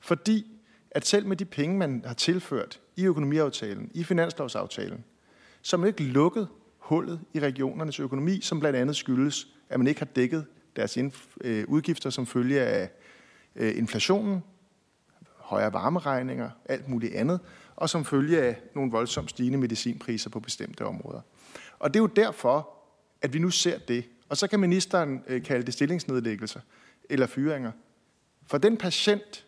[0.00, 0.46] Fordi
[0.90, 5.04] at selv med de penge, man har tilført i økonomiaftalen, i finanslovsaftalen,
[5.62, 9.86] så er man ikke lukket hullet i regionernes økonomi, som blandt andet skyldes, at man
[9.86, 10.98] ikke har dækket deres
[11.40, 12.90] øh, udgifter som følge af
[13.56, 14.42] øh, inflationen,
[15.52, 17.40] højere varmeregninger, alt muligt andet,
[17.76, 21.20] og som følge af nogle voldsomt stigende medicinpriser på bestemte områder.
[21.78, 22.68] Og det er jo derfor,
[23.22, 24.04] at vi nu ser det.
[24.28, 26.60] Og så kan ministeren øh, kalde det stillingsnedlæggelser
[27.10, 27.72] eller fyringer.
[28.46, 29.46] For den patient,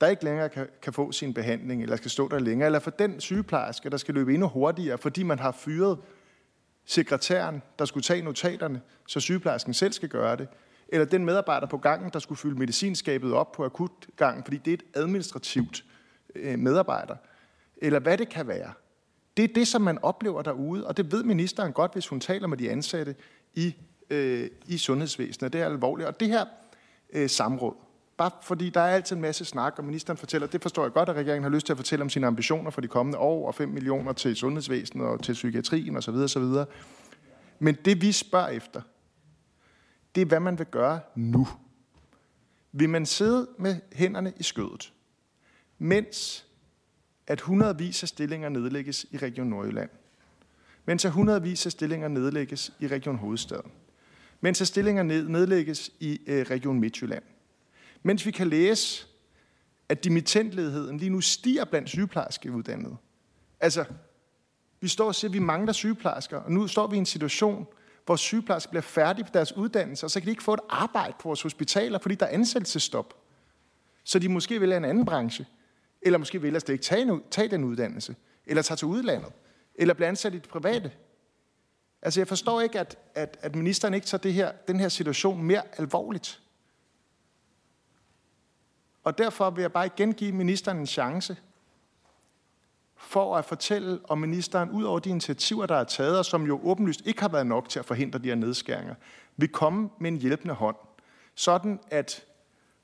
[0.00, 2.90] der ikke længere kan, kan få sin behandling, eller skal stå der længere, eller for
[2.90, 5.98] den sygeplejerske, der skal løbe endnu hurtigere, fordi man har fyret
[6.84, 10.48] sekretæren, der skulle tage notaterne, så sygeplejersken selv skal gøre det,
[10.92, 14.74] eller den medarbejder på gangen, der skulle fylde medicinskabet op på akutgangen, fordi det er
[14.74, 15.84] et administrativt
[16.34, 17.16] øh, medarbejder,
[17.76, 18.72] eller hvad det kan være.
[19.36, 22.46] Det er det, som man oplever derude, og det ved ministeren godt, hvis hun taler
[22.46, 23.14] med de ansatte
[23.54, 23.74] i,
[24.10, 25.52] øh, i sundhedsvæsenet.
[25.52, 26.08] Det er alvorligt.
[26.08, 26.44] Og det her
[27.12, 27.74] øh, samråd,
[28.16, 31.08] bare fordi der er altid en masse snak, og ministeren fortæller, det forstår jeg godt,
[31.08, 33.54] at regeringen har lyst til at fortælle om sine ambitioner for de kommende år, og
[33.54, 36.14] 5 millioner til sundhedsvæsenet og til psykiatrien osv.
[36.14, 36.42] osv.
[37.58, 38.80] Men det vi spørger efter,
[40.14, 41.48] det er, hvad man vil gøre nu.
[42.72, 44.92] Vil man sidde med hænderne i skødet,
[45.78, 46.46] mens
[47.26, 49.90] at hundredvis af stillinger nedlægges i Region Nordjylland,
[50.84, 53.70] mens at hundredvis af stillinger nedlægges i Region Hovedstaden,
[54.40, 57.22] mens at stillinger nedlægges i øh, Region Midtjylland,
[58.02, 59.06] mens vi kan læse,
[59.88, 62.96] at dimittentledigheden lige nu stiger blandt sygeplejerskeuddannede.
[63.60, 63.84] Altså,
[64.80, 67.66] vi står og siger, at vi mangler sygeplejersker, og nu står vi i en situation,
[68.10, 71.14] hvor sygeplejersker bliver færdige på deres uddannelse, og så kan de ikke få et arbejde
[71.20, 73.14] på vores hospitaler, fordi der er ansættelsestop.
[74.04, 75.46] Så de måske vælger en anden branche,
[76.02, 79.32] eller måske vælger slet ikke tage, tage den uddannelse, eller tage til udlandet,
[79.74, 80.92] eller blive ansat i det private.
[82.02, 85.42] Altså jeg forstår ikke, at, at, at ministeren ikke tager det her, den her situation
[85.42, 86.42] mere alvorligt.
[89.04, 91.36] Og derfor vil jeg bare igen give ministeren en chance
[93.00, 96.60] for at fortælle, om ministeren, ud over de initiativer, der er taget, og som jo
[96.64, 98.94] åbenlyst ikke har været nok til at forhindre de her nedskæringer,
[99.36, 100.76] vil komme med en hjælpende hånd,
[101.34, 102.24] sådan at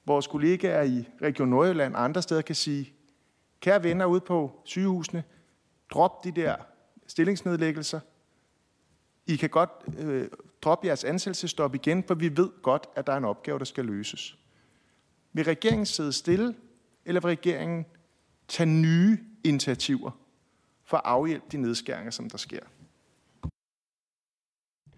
[0.07, 2.93] vores kollegaer i Region Nordjylland og andre steder kan sige,
[3.61, 5.25] kære venner ude på sygehusene,
[5.91, 6.57] drop de der
[7.07, 8.01] stillingsnedlæggelser.
[9.27, 10.29] I kan godt øh,
[10.63, 13.85] droppe jeres ansættelsestop igen, for vi ved godt, at der er en opgave, der skal
[13.85, 14.39] løses.
[15.33, 16.55] Vil regeringen sidde stille,
[17.05, 17.87] eller vil regeringen
[18.49, 20.11] tage nye initiativer
[20.85, 22.61] for at afhjælpe de nedskæringer, som der sker?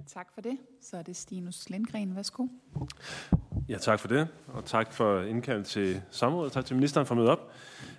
[0.06, 0.58] Tak for det.
[0.80, 2.16] Så er det Stinus Lindgren.
[2.16, 2.46] Værsgo.
[3.68, 6.52] Ja, tak for det, og tak for indkaldet til samrådet.
[6.52, 7.52] Tak til ministeren for at møde op.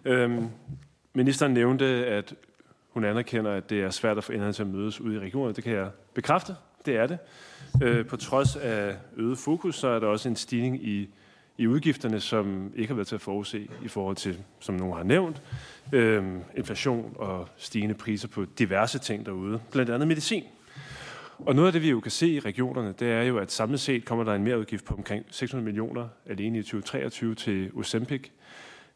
[0.06, 0.48] Øhm,
[1.14, 2.36] ministeren nævnte, at
[2.90, 5.54] hun anerkender, at det er svært at få enderne til at mødes ude i regionerne.
[5.54, 6.56] Det kan jeg bekræfte.
[6.86, 7.18] Det er det.
[7.84, 11.10] Øh, på trods af øget fokus, så er der også en stigning i,
[11.60, 15.04] i udgifterne, som ikke har været til at forudse i forhold til, som nogen har
[15.04, 15.41] nævnt,
[15.93, 16.24] øh,
[16.58, 20.43] inflation og stigende priser på diverse ting derude, blandt andet medicin.
[21.39, 23.80] Og noget af det, vi jo kan se i regionerne, det er jo, at samlet
[23.80, 28.30] set kommer der en mere udgift på omkring 600 millioner alene i 2023 til Ozempic.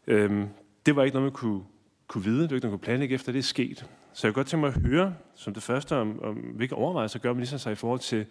[0.07, 0.47] Øhm,
[0.85, 1.61] det var ikke noget, man kunne,
[2.07, 3.85] kunne vide, det var ikke noget, man kunne planlægge efter, det er sket.
[4.13, 7.19] Så jeg kunne godt tænke mig at høre, som det første, om, om hvilke overvejelser
[7.19, 8.25] gør ministeren sig i forhold til,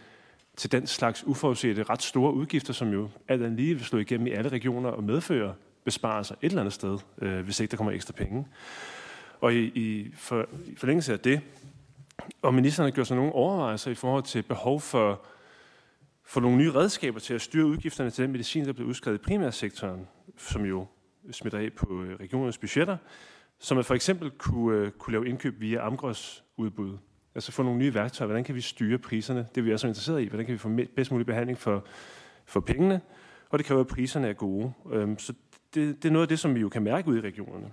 [0.56, 4.26] til den slags uforudsete, ret store udgifter, som jo alt andet lige vil slå igennem
[4.26, 7.92] i alle regioner og medføre besparelser et eller andet sted, øh, hvis ikke der kommer
[7.92, 8.46] ekstra penge.
[9.40, 11.40] Og i, i, for, i forlængelse af det,
[12.42, 15.22] og ministeren har gjort sig nogle overvejelser i forhold til behov for,
[16.24, 19.22] for nogle nye redskaber til at styre udgifterne til den medicin, der bliver udskrevet i
[19.22, 20.86] primærsektoren, som jo
[21.30, 22.96] smitter af på øh, regionernes budgetter,
[23.58, 26.98] som man for eksempel kunne, øh, kunne lave indkøb via Amgros udbud.
[27.34, 28.26] Altså få nogle nye værktøjer.
[28.26, 29.46] Hvordan kan vi styre priserne?
[29.54, 30.26] Det er vi også interesseret i.
[30.26, 31.84] Hvordan kan vi få bedst mulig behandling for,
[32.44, 33.00] for pengene?
[33.50, 34.72] Og det kræver, at priserne er gode.
[34.92, 35.32] Øhm, så
[35.74, 37.72] det, det er noget af det, som vi jo kan mærke ud i regionerne.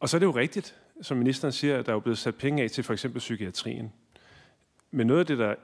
[0.00, 2.34] Og så er det jo rigtigt, som ministeren siger, at der er jo blevet sat
[2.34, 3.92] penge af til for eksempel psykiatrien.
[4.90, 5.54] Men noget af det, der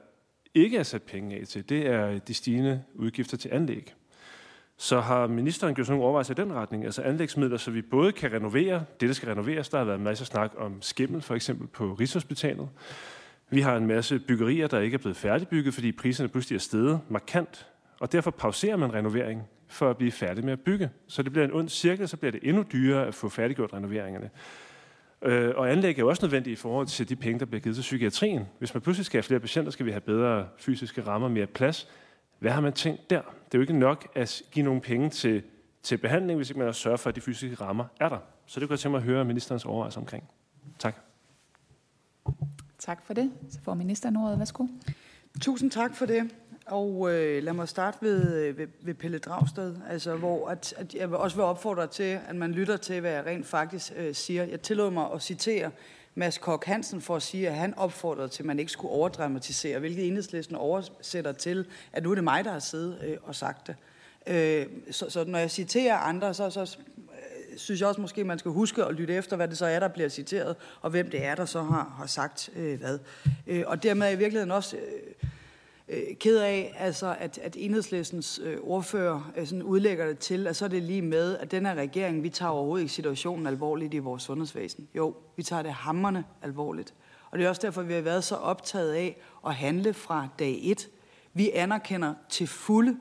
[0.54, 3.94] ikke er sat penge af til, det er de stigende udgifter til anlæg.
[4.78, 8.12] Så har ministeren gjort sådan nogle overvejelser i den retning, altså anlægsmidler, så vi både
[8.12, 9.68] kan renovere det, der skal renoveres.
[9.68, 12.68] Der har været masser af snak om skimmel, for eksempel på Rigshospitalet.
[13.50, 17.00] Vi har en masse byggerier, der ikke er blevet færdigbygget, fordi priserne pludselig er steget
[17.08, 17.66] markant.
[18.00, 20.90] Og derfor pauserer man renovering for at blive færdig med at bygge.
[21.06, 24.30] Så det bliver en ond cirkel, så bliver det endnu dyrere at få færdiggjort renoveringerne.
[25.22, 27.76] Øh, og anlæg er jo også nødvendigt i forhold til de penge, der bliver givet
[27.76, 28.42] til psykiatrien.
[28.58, 31.88] Hvis man pludselig skal have flere patienter, skal vi have bedre fysiske rammer, mere plads.
[32.38, 33.20] Hvad har man tænkt der?
[33.20, 35.42] Det er jo ikke nok at give nogle penge til,
[35.82, 38.18] til behandling, hvis ikke man har sørget for, at de fysiske rammer er der.
[38.46, 40.24] Så det kunne jeg tænke mig at høre ministerens overvejelser omkring.
[40.78, 40.96] Tak.
[42.78, 43.32] Tak for det.
[43.50, 44.38] Så får ministeren ordet.
[44.38, 44.66] Værsgo.
[45.40, 46.34] Tusind tak for det.
[46.66, 50.94] Og øh, lad mig starte ved, øh, ved, ved Pelle Dragsted, altså, hvor at, at
[50.94, 54.44] jeg også vil opfordre til, at man lytter til, hvad jeg rent faktisk øh, siger.
[54.44, 55.70] Jeg tillod mig at citere
[56.18, 59.78] Mads Kok Hansen for at sige, at han opfordrede til, at man ikke skulle overdramatisere,
[59.78, 63.66] hvilket enhedslisten oversætter til, at nu er det mig, der har siddet øh, og sagt
[63.66, 63.76] det.
[64.26, 68.38] Øh, så, så når jeg citerer andre, så, så øh, synes jeg også måske, man
[68.38, 71.24] skal huske at lytte efter, hvad det så er, der bliver citeret, og hvem det
[71.24, 72.98] er, der så har, har sagt øh, hvad.
[73.46, 74.76] Øh, og dermed i virkeligheden også...
[74.76, 75.28] Øh,
[75.88, 80.56] øh, ked af, altså, at, at enhedslistens øh, ordfører øh, sådan udlægger det til, at
[80.56, 83.94] så er det lige med, at den her regering, vi tager overhovedet ikke situationen alvorligt
[83.94, 84.88] i vores sundhedsvæsen.
[84.94, 86.94] Jo, vi tager det hammerne alvorligt.
[87.30, 90.58] Og det er også derfor, vi har været så optaget af at handle fra dag
[90.62, 90.88] et.
[91.34, 92.96] Vi anerkender til fulde,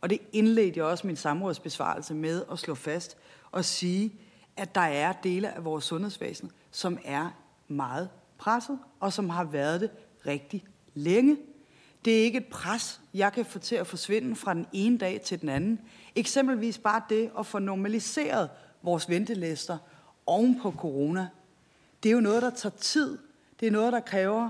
[0.00, 3.16] og det indledte jeg også min samrådsbesvarelse med at slå fast
[3.50, 4.14] og sige,
[4.56, 7.30] at der er dele af vores sundhedsvæsen, som er
[7.68, 9.90] meget presset, og som har været det
[10.26, 11.36] rigtig længe.
[12.08, 15.20] Det er ikke et pres, jeg kan få til at forsvinde fra den ene dag
[15.20, 15.80] til den anden.
[16.16, 18.50] Eksempelvis bare det at få normaliseret
[18.82, 19.78] vores ventelister
[20.26, 21.28] oven på corona.
[22.02, 23.18] Det er jo noget, der tager tid.
[23.60, 24.48] Det er noget, der kræver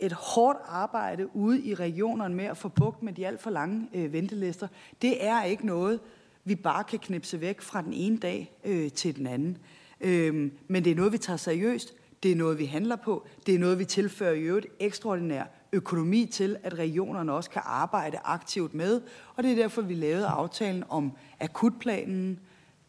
[0.00, 3.88] et hårdt arbejde ude i regionerne med at få bugt med de alt for lange
[3.94, 4.68] øh, ventelister.
[5.02, 6.00] Det er ikke noget,
[6.44, 9.58] vi bare kan knipse væk fra den ene dag øh, til den anden.
[10.00, 11.94] Øh, men det er noget, vi tager seriøst.
[12.22, 13.26] Det er noget, vi handler på.
[13.46, 18.18] Det er noget, vi tilfører i øvrigt ekstraordinær økonomi til, at regionerne også kan arbejde
[18.24, 19.00] aktivt med.
[19.36, 22.38] Og det er derfor, vi lavede aftalen om akutplanen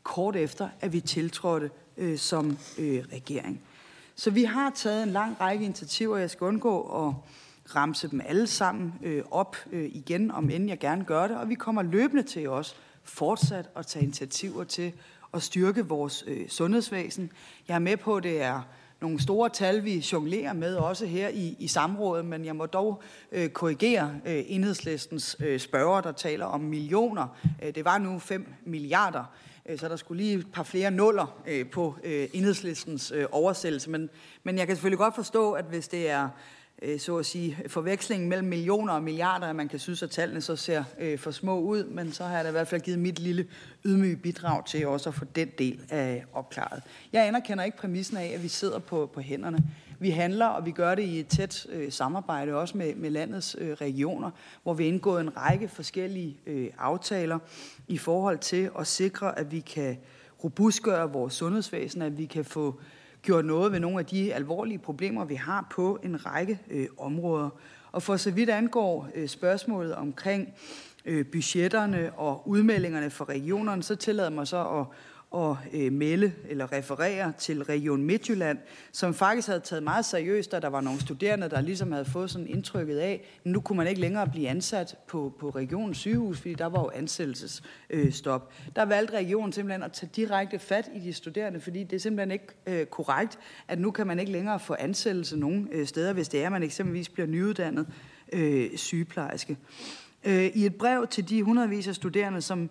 [0.03, 3.61] kort efter, at vi tiltrådte øh, som øh, regering.
[4.15, 6.17] Så vi har taget en lang række initiativer.
[6.17, 7.13] Jeg skal undgå at
[7.75, 11.37] ramse dem alle sammen øh, op øh, igen, om end jeg gerne gør det.
[11.37, 14.93] Og vi kommer løbende til os fortsat at tage initiativer til
[15.33, 17.31] at styrke vores øh, sundhedsvæsen.
[17.67, 18.61] Jeg er med på, at det er
[19.01, 23.01] nogle store tal, vi jonglerer med også her i, i samrådet, men jeg må dog
[23.31, 27.27] øh, korrigere øh, enhedslistens øh, spørger, der taler om millioner.
[27.63, 29.23] Øh, det var nu 5 milliarder,
[29.65, 33.89] øh, så der skulle lige et par flere nuller øh, på øh, enhedslistens øh, oversættelse.
[33.89, 34.09] Men,
[34.43, 36.29] men jeg kan selvfølgelig godt forstå, at hvis det er
[36.81, 40.41] øh, så at sige, forvekslingen mellem millioner og milliarder, at man kan synes, at tallene
[40.41, 42.99] så ser øh, for små ud, men så har jeg da i hvert fald givet
[42.99, 43.47] mit lille
[43.85, 46.83] ydmyge bidrag til også at få den del af opklaret.
[47.13, 49.57] Jeg anerkender ikke præmissen af, at vi sidder på, på hænderne.
[49.99, 53.55] Vi handler, og vi gør det i et tæt øh, samarbejde også med, med landets
[53.59, 54.31] øh, regioner,
[54.63, 57.39] hvor vi har indgået en række forskellige øh, aftaler
[57.87, 59.97] i forhold til at sikre, at vi kan
[60.43, 62.79] robustgøre vores sundhedsvæsen, at vi kan få
[63.21, 67.49] gjort noget ved nogle af de alvorlige problemer, vi har på en række øh, områder.
[67.91, 70.53] Og for så vidt angår øh, spørgsmålet omkring
[71.05, 74.85] øh, budgetterne og udmeldingerne for regionerne, så tillader mig så at,
[75.35, 78.57] at øh, melde eller referere til Region Midtjylland,
[78.91, 82.31] som faktisk havde taget meget seriøst, da der var nogle studerende, der ligesom havde fået
[82.31, 86.37] sådan indtrykket af, at nu kunne man ikke længere blive ansat på, på regionens sygehus,
[86.37, 88.53] fordi der var jo ansættelsesstop.
[88.67, 91.99] Øh, der valgte regionen simpelthen at tage direkte fat i de studerende, fordi det er
[91.99, 96.13] simpelthen ikke øh, korrekt, at nu kan man ikke længere få ansættelse nogen øh, steder,
[96.13, 97.87] hvis det er, at man eksempelvis bliver nyuddannet
[98.33, 99.57] øh, sygeplejerske.
[100.23, 102.69] Øh, I et brev til de hundredvis af studerende, som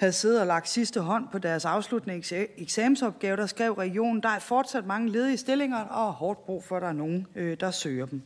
[0.00, 2.22] havde siddet og lagt sidste hånd på deres afsluttende
[2.56, 6.82] eksamensopgave, der skrev regionen, der er fortsat mange ledige stillinger, og hårdt brug for, at
[6.82, 8.22] der er nogen, øh, der søger dem.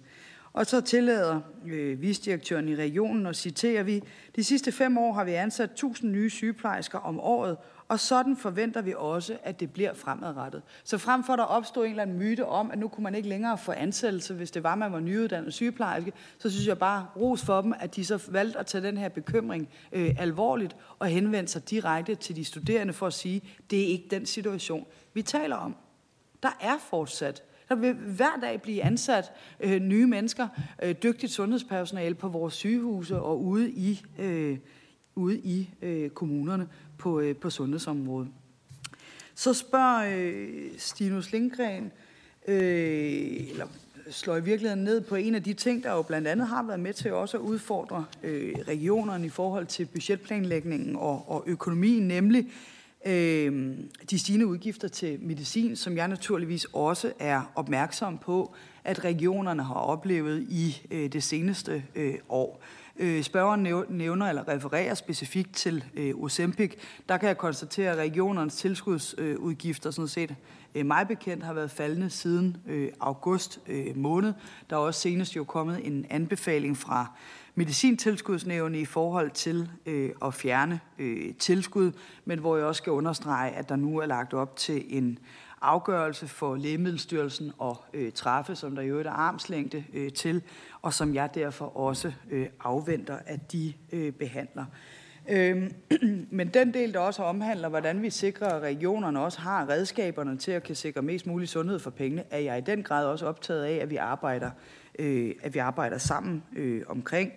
[0.55, 4.03] Og så tillader øh, visdirektøren i regionen, og citerer vi,
[4.37, 7.57] de sidste fem år har vi ansat 1000 nye sygeplejersker om året,
[7.89, 10.63] og sådan forventer vi også, at det bliver fremadrettet.
[10.85, 13.15] Så frem for at der opstod en eller anden myte om, at nu kunne man
[13.15, 16.79] ikke længere få ansættelse, hvis det var, at man var nyuddannet sygeplejerske, så synes jeg
[16.79, 20.77] bare ros for dem, at de så valgte at tage den her bekymring øh, alvorligt
[20.99, 24.87] og henvende sig direkte til de studerende for at sige, det er ikke den situation,
[25.15, 25.77] vi taler om.
[26.43, 30.49] Der er fortsat der vil hver dag blive ansat øh, nye mennesker,
[30.83, 34.59] øh, dygtigt sundhedspersonale på vores sygehuse og ude i, øh,
[35.15, 38.29] ude i øh, kommunerne på, øh, på sundhedsområdet.
[39.35, 41.93] Så spørger øh, Stinus Lindgren,
[42.49, 43.67] øh, eller
[44.11, 46.81] slår i virkeligheden ned på en af de ting, der jo blandt andet har været
[46.81, 52.47] med til også at udfordre øh, regionerne i forhold til budgetplanlægningen og, og økonomien, nemlig
[53.07, 53.77] øh,
[54.11, 59.75] de stigende udgifter til medicin, som jeg naturligvis også er opmærksom på, at regionerne har
[59.75, 62.63] oplevet i øh, det seneste øh, år.
[62.97, 66.75] Øh, spørgeren nævner eller refererer specifikt til øh, Ozempic.
[67.09, 70.35] Der kan jeg konstatere, at regionernes tilskudsudgifter sådan set
[70.75, 74.33] øh, mig bekendt har været faldende siden øh, august øh, måned.
[74.71, 77.13] Der er også senest jo kommet en anbefaling fra
[77.55, 81.93] medicintilskudsnævne i forhold til øh, at fjerne øh, tilskud,
[82.25, 85.19] men hvor jeg også skal understrege, at der nu er lagt op til en
[85.63, 90.43] afgørelse for Lægemiddelstyrelsen og øh, træffe, som der jo er armslængde øh, til,
[90.83, 94.65] og som jeg derfor også øh, afventer, at de øh, behandler.
[95.29, 95.73] Øhm,
[96.39, 100.51] men den del, der også omhandler, hvordan vi sikrer, at regionerne også har redskaberne til
[100.51, 103.65] at kan sikre mest mulig sundhed for pengene, er jeg i den grad også optaget
[103.65, 107.33] af, at vi arbejder, øh, øh, at vi arbejder sammen øh, omkring.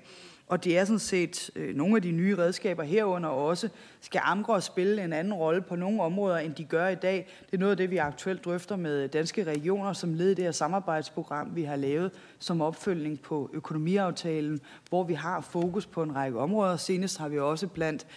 [0.47, 3.69] Og det er sådan set øh, nogle af de nye redskaber herunder også,
[4.01, 7.27] skal Amgros spille en anden rolle på nogle områder, end de gør i dag.
[7.45, 10.43] Det er noget af det, vi aktuelt drøfter med danske regioner, som led i det
[10.43, 16.15] her samarbejdsprogram, vi har lavet som opfølgning på økonomiaftalen, hvor vi har fokus på en
[16.15, 16.77] række områder.
[16.77, 18.07] Senest har vi også blandt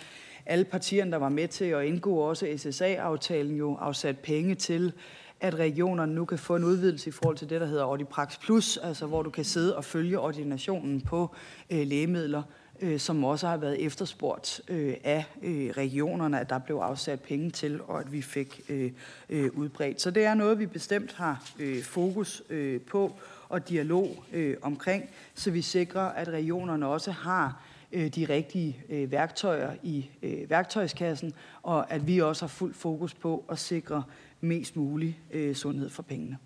[0.47, 4.93] alle partierne, der var med til at indgå også SSA-aftalen, jo afsat penge til
[5.41, 8.77] at regionerne nu kan få en udvidelse i forhold til det, der hedder Ordiprax Plus,
[8.77, 11.35] altså hvor du kan sidde og følge ordinationen på
[11.71, 12.43] øh, lægemidler,
[12.81, 17.51] øh, som også har været efterspurgt øh, af øh, regionerne, at der blev afsat penge
[17.51, 18.93] til, og at vi fik øh,
[19.29, 20.01] øh, udbredt.
[20.01, 23.13] Så det er noget, vi bestemt har øh, fokus øh, på
[23.49, 27.63] og dialog øh, omkring, så vi sikrer, at regionerne også har
[27.93, 31.33] øh, de rigtige øh, værktøjer i øh, værktøjskassen,
[31.63, 34.03] og at vi også har fuld fokus på at sikre
[34.41, 36.39] mest mulig øh, sundhed for pengene.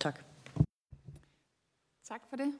[0.00, 0.20] Tak.
[2.08, 2.52] Tak for det.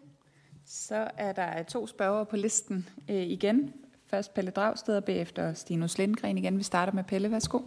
[0.66, 3.72] Så er der to spørgere på listen øh, igen.
[4.06, 6.58] Først Pelle Dragsted og bagefter Stinus Lindgren igen.
[6.58, 7.30] Vi starter med Pelle.
[7.30, 7.60] Værsgo.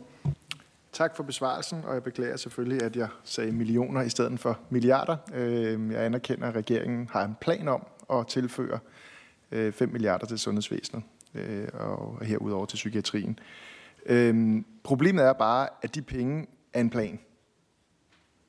[0.92, 5.18] Tak for besvarelsen, og jeg beklager selvfølgelig, at jeg sagde millioner i stedet for milliarder.
[5.34, 8.80] Øh, jeg anerkender, at regeringen har en plan om at tilføre
[9.50, 11.04] 5 øh, milliarder til sundhedsvæsenet
[11.34, 13.40] øh, og herudover til psykiatrien.
[14.84, 17.20] Problemet er bare, at de penge af en plan.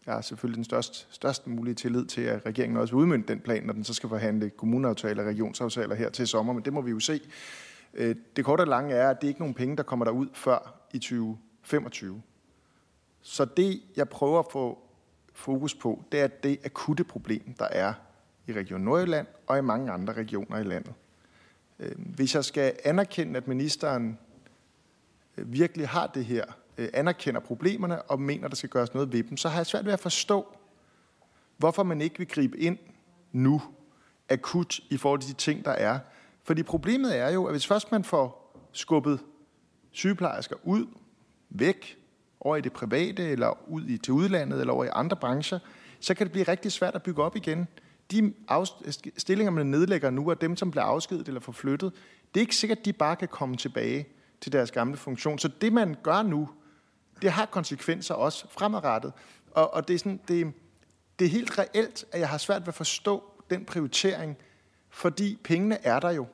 [0.06, 3.40] Jeg har selvfølgelig den største, største mulige tillid til, at regeringen også vil udmynde den
[3.40, 6.80] plan, når den så skal forhandle kommuneaftaler og regionsaftaler her til sommer, men det må
[6.80, 7.20] vi jo se.
[7.94, 10.26] Øh, det korte og lange er, at det ikke er nogen penge, der kommer derud
[10.34, 12.22] før i 2025.
[13.22, 14.78] Så det, jeg prøver at få
[15.34, 17.94] fokus på, det er det akutte problem, der er
[18.46, 20.92] i Region Nordjylland og i mange andre regioner i landet.
[21.78, 24.18] Øh, hvis jeg skal anerkende, at ministeren
[25.36, 26.44] øh, virkelig har det her
[26.78, 29.84] øh, anerkender problemerne og mener, der skal gøres noget ved dem, så har jeg svært
[29.84, 30.56] ved at forstå,
[31.56, 32.78] hvorfor man ikke vil gribe ind
[33.32, 33.62] nu,
[34.28, 35.98] akut, i forhold til de ting, der er.
[36.44, 39.20] Fordi problemet er jo, at hvis først man får skubbet
[39.92, 40.86] sygeplejersker ud,
[41.50, 41.98] væk,
[42.40, 45.58] over i det private, eller ud i, til udlandet, eller over i andre brancher,
[46.00, 47.68] så kan det blive rigtig svært at bygge op igen.
[48.10, 48.32] De
[49.16, 51.92] stillinger, man nedlægger nu, og dem, som bliver afskedet eller forflyttet.
[52.34, 54.06] Det er ikke sikkert, at de bare kan komme tilbage
[54.40, 55.38] til deres gamle funktion.
[55.38, 56.48] Så det, man gør nu,
[57.22, 59.12] det har konsekvenser også fremadrettet.
[59.50, 60.52] Og, og det, er sådan, det,
[61.18, 64.36] det er helt reelt, at jeg har svært ved at forstå den prioritering,
[64.90, 66.26] fordi pengene er der jo.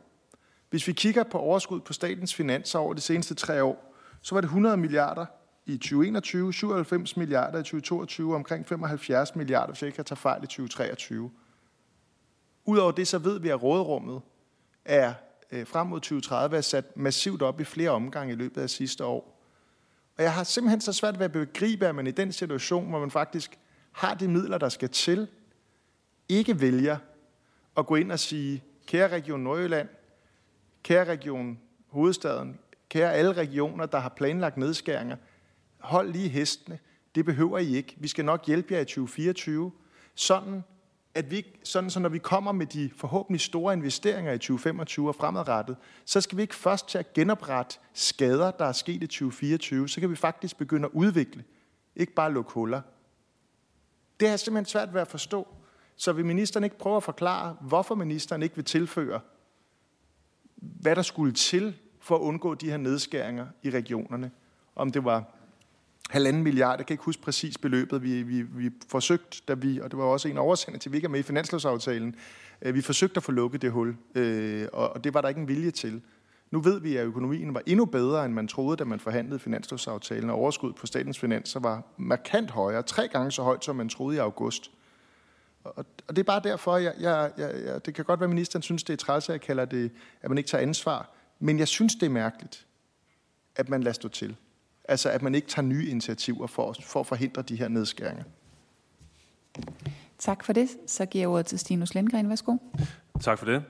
[0.71, 4.41] Hvis vi kigger på overskud på statens finanser over de seneste tre år, så var
[4.41, 5.27] det 100 milliarder
[5.67, 10.45] i 2021, 97 milliarder i 2022 omkring 75 milliarder, hvis jeg ikke kan tage fejl,
[10.45, 11.31] i 2023.
[12.65, 14.21] Udover det, så ved vi, at råderummet
[14.85, 15.15] er
[15.53, 19.05] øh, frem mod 2030 er sat massivt op i flere omgange i løbet af sidste
[19.05, 19.32] år.
[20.23, 23.01] Og jeg har simpelthen så svært ved at begribe, at man i den situation, hvor
[23.01, 23.59] man faktisk
[23.93, 25.29] har de midler, der skal til,
[26.29, 26.97] ikke vælger
[27.77, 29.89] at gå ind og sige, kære Region Nordjylland,
[30.83, 31.59] kære Region
[31.89, 32.59] Hovedstaden,
[32.89, 35.17] kære alle regioner, der har planlagt nedskæringer,
[35.79, 36.79] hold lige hestene.
[37.15, 37.97] Det behøver I ikke.
[37.97, 39.73] Vi skal nok hjælpe jer i 2024.
[40.15, 40.65] Sådan,
[41.15, 45.15] at vi, sådan så når vi kommer med de forhåbentlig store investeringer i 2025 og
[45.15, 49.89] fremadrettet, så skal vi ikke først til at genoprette skader, der er sket i 2024.
[49.89, 51.45] Så kan vi faktisk begynde at udvikle,
[51.97, 52.81] ikke bare lukke huller.
[54.21, 55.49] Det er simpelthen svært ved at forstå.
[55.97, 59.21] Så vil ministeren ikke prøve at forklare, hvorfor ministeren ikke vil tilføre,
[60.57, 64.31] hvad der skulle til for at undgå de her nedskæringer i regionerne?
[64.75, 65.42] Om det var
[66.11, 66.79] halvanden milliard.
[66.79, 68.03] Jeg kan ikke huske præcis beløbet.
[68.03, 71.07] Vi, vi, vi forsøgte, da vi, og det var også en oversender til, vi ikke
[71.07, 72.17] er med i finanslovsaftalen,
[72.63, 75.41] øh, vi forsøgte at få lukket det hul, øh, og, og det var der ikke
[75.41, 76.03] en vilje til.
[76.51, 80.31] Nu ved vi, at økonomien var endnu bedre, end man troede, da man forhandlede finanslovsaftalen,
[80.31, 84.17] og overskud på statens finanser var markant højere, tre gange så højt, som man troede
[84.17, 84.71] i august.
[85.65, 88.31] Og, og det er bare derfor, jeg, jeg, jeg, jeg, det kan godt være, at
[88.31, 89.91] ministeren synes, det er træls, at jeg kalder det,
[90.23, 91.11] at man ikke tager ansvar.
[91.41, 92.67] Men jeg synes, det er mærkeligt,
[93.57, 94.37] at man lader stå til.
[94.85, 98.25] Altså, at man ikke tager nye initiativer for, for at forhindre de her nedskæringer.
[100.19, 100.69] Tak for det.
[100.87, 102.29] Så giver jeg ordet til Stinus Lindgren.
[102.29, 102.57] Værsgo.
[103.21, 103.65] Tak for det.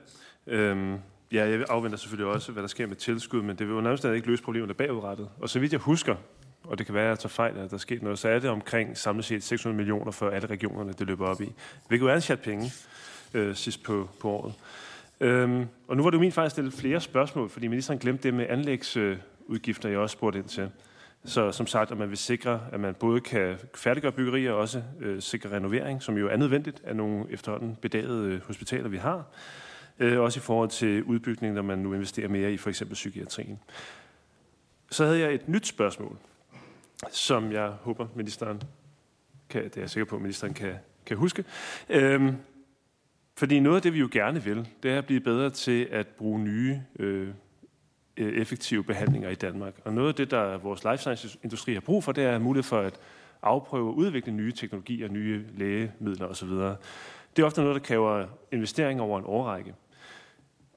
[0.47, 0.93] Øhm,
[1.31, 4.05] ja, jeg afventer selvfølgelig også, hvad der sker med tilskud, men det vil jo nærmest
[4.05, 5.29] ikke løse problemerne bagudrettet.
[5.39, 6.15] Og så vidt jeg husker,
[6.63, 8.39] og det kan være, at jeg tager fejl, at der er sket noget, så er
[8.39, 11.53] det omkring samlet set 600 millioner for alle regionerne, det løber op i.
[11.87, 12.71] Hvilket jo er en chat penge
[13.33, 14.53] øh, sidst på, på året.
[15.19, 18.23] Øhm, og nu var det jo min fejl at stille flere spørgsmål, fordi ministeren glemte
[18.23, 20.69] det med anlægsudgifter, jeg også spurgte ind til.
[21.25, 24.83] Så som sagt, at man vil sikre, at man både kan færdiggøre byggerier og også
[24.99, 29.25] øh, sikre renovering, som jo er nødvendigt af nogle efterhånden bedagede øh, hospitaler, vi har.
[29.99, 33.59] Øh, også i forhold til udbygning, når man nu investerer mere i for eksempel psykiatrien.
[34.91, 36.17] Så havde jeg et nyt spørgsmål,
[37.11, 38.61] som jeg håber, ministeren
[39.49, 41.43] kan, det er jeg sikker på, at ministeren kan, kan huske.
[41.89, 42.35] Øhm,
[43.35, 46.07] fordi noget af det, vi jo gerne vil, det er at blive bedre til at
[46.07, 47.29] bruge nye øh,
[48.17, 49.73] Øh, effektive behandlinger i Danmark.
[49.85, 52.79] Og noget af det, der vores life science-industri har brug for, det er mulighed for
[52.79, 52.99] at
[53.41, 56.49] afprøve og udvikle nye teknologier, nye lægemidler osv.
[56.49, 59.73] Det er ofte noget, der kræver investering over en årrække.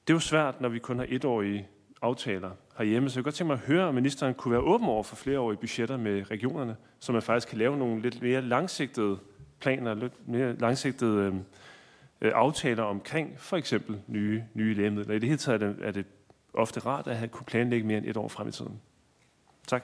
[0.07, 1.67] Det er jo svært, når vi kun har etårige
[2.01, 3.09] aftaler herhjemme.
[3.09, 5.15] Så jeg kan godt tænke mig at høre, om ministeren kunne være åben over for
[5.15, 9.17] flereårige budgetter med regionerne, så man faktisk kan lave nogle lidt mere langsigtede
[9.59, 11.41] planer, lidt mere langsigtede øhm,
[12.21, 15.15] øh, aftaler omkring for eksempel nye, nye lægemidler.
[15.15, 16.05] I det hele taget er det, er det
[16.57, 18.81] ofte rart at have kunne planlægge mere end et år frem i tiden.
[19.67, 19.83] Tak.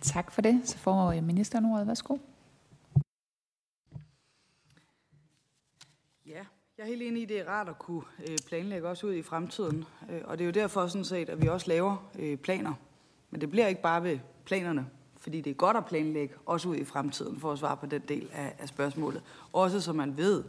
[0.00, 0.60] Tak for det.
[0.64, 1.86] Så får ministeren ordet.
[1.86, 2.16] Værsgo.
[6.26, 6.44] Ja,
[6.78, 9.14] jeg er helt enig i, at det er rart at kunne øh, planlægge også ud
[9.14, 9.84] i fremtiden.
[10.10, 12.74] Øh, og det er jo derfor sådan set, at vi også laver øh, planer.
[13.30, 14.86] Men det bliver ikke bare ved planerne,
[15.18, 18.02] fordi det er godt at planlægge også ud i fremtiden for at svare på den
[18.08, 19.22] del af, af spørgsmålet.
[19.52, 20.44] Også så man ved,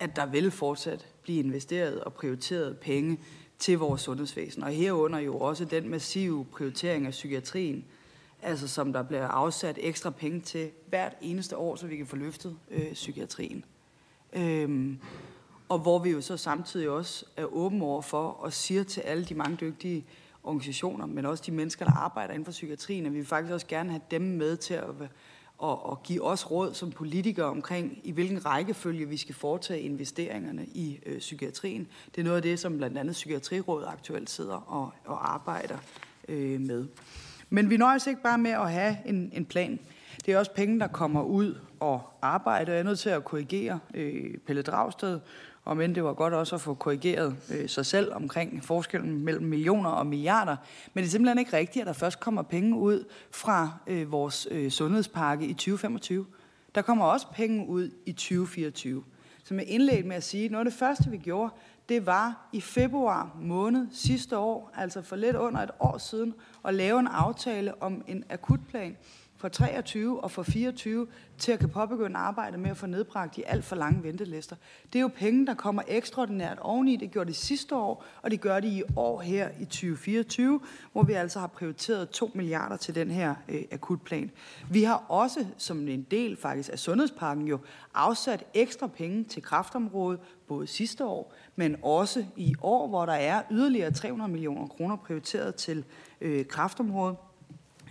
[0.00, 3.18] at der vil fortsat blive investeret og prioriteret penge
[3.58, 4.62] til vores sundhedsvæsen.
[4.62, 7.84] Og herunder jo også den massive prioritering af psykiatrien,
[8.42, 12.16] altså som der bliver afsat ekstra penge til hvert eneste år, så vi kan få
[12.16, 13.64] løftet øh, psykiatrien.
[14.32, 14.98] Øhm,
[15.68, 19.24] og hvor vi jo så samtidig også er åbne over for og siger til alle
[19.24, 20.04] de mange dygtige
[20.44, 23.66] organisationer, men også de mennesker, der arbejder inden for psykiatrien, at vi vil faktisk også
[23.66, 24.84] gerne have dem med til at
[25.58, 30.66] og, og give os råd som politikere omkring, i hvilken rækkefølge vi skal foretage investeringerne
[30.66, 31.88] i øh, psykiatrien.
[32.14, 35.78] Det er noget af det, som blandt andet Psykiatrirådet aktuelt sidder og, og arbejder
[36.28, 36.86] øh, med.
[37.50, 39.78] Men vi nøjes ikke bare med at have en, en plan.
[40.26, 42.72] Det er også penge, der kommer ud og arbejder.
[42.72, 45.20] Jeg er nødt til at korrigere øh, Pelle Dragsted,
[45.68, 49.46] og men det var godt også at få korrigeret øh, sig selv omkring forskellen mellem
[49.46, 50.56] millioner og milliarder.
[50.94, 54.48] Men det er simpelthen ikke rigtigt, at der først kommer penge ud fra øh, vores
[54.50, 56.26] øh, sundhedspakke i 2025.
[56.74, 59.04] Der kommer også penge ud i 2024.
[59.44, 61.52] Som jeg indledte med at sige, noget af det første, vi gjorde,
[61.88, 66.74] det var i februar måned sidste år, altså for lidt under et år siden, at
[66.74, 68.96] lave en aftale om en akutplan,
[69.38, 71.06] for 23 og for 24
[71.38, 74.56] til at kan påbegynde arbejdet med at få nedbragt de alt for lange ventelister.
[74.92, 76.96] Det er jo penge, der kommer ekstraordinært oveni.
[76.96, 80.60] Det gjorde det sidste år, og det gør det i år her i 2024,
[80.92, 84.30] hvor vi altså har prioriteret 2 milliarder til den her øh, akutplan.
[84.70, 87.58] Vi har også, som en del faktisk af sundhedspakken jo,
[87.94, 93.42] afsat ekstra penge til kraftområdet, både sidste år, men også i år, hvor der er
[93.50, 95.84] yderligere 300 millioner kroner prioriteret til
[96.20, 97.16] øh, kraftområdet.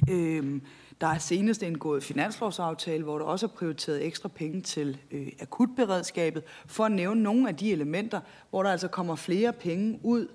[0.09, 0.61] Øh,
[1.01, 6.43] der er senest indgået finanslovsaftale, hvor der også er prioriteret ekstra penge til øh, akutberedskabet,
[6.65, 10.27] for at nævne nogle af de elementer, hvor der altså kommer flere penge ud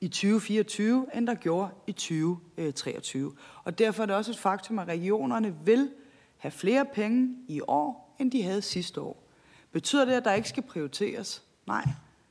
[0.00, 3.32] i 2024, end der gjorde i 2023.
[3.64, 5.90] Og derfor er det også et faktum, at regionerne vil
[6.36, 9.22] have flere penge i år, end de havde sidste år.
[9.72, 11.42] Betyder det, at der ikke skal prioriteres?
[11.66, 11.84] Nej,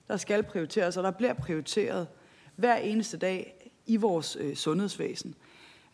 [0.08, 2.08] der skal prioriteres, og der bliver prioriteret
[2.56, 5.36] hver eneste dag i vores øh, sundhedsvæsen.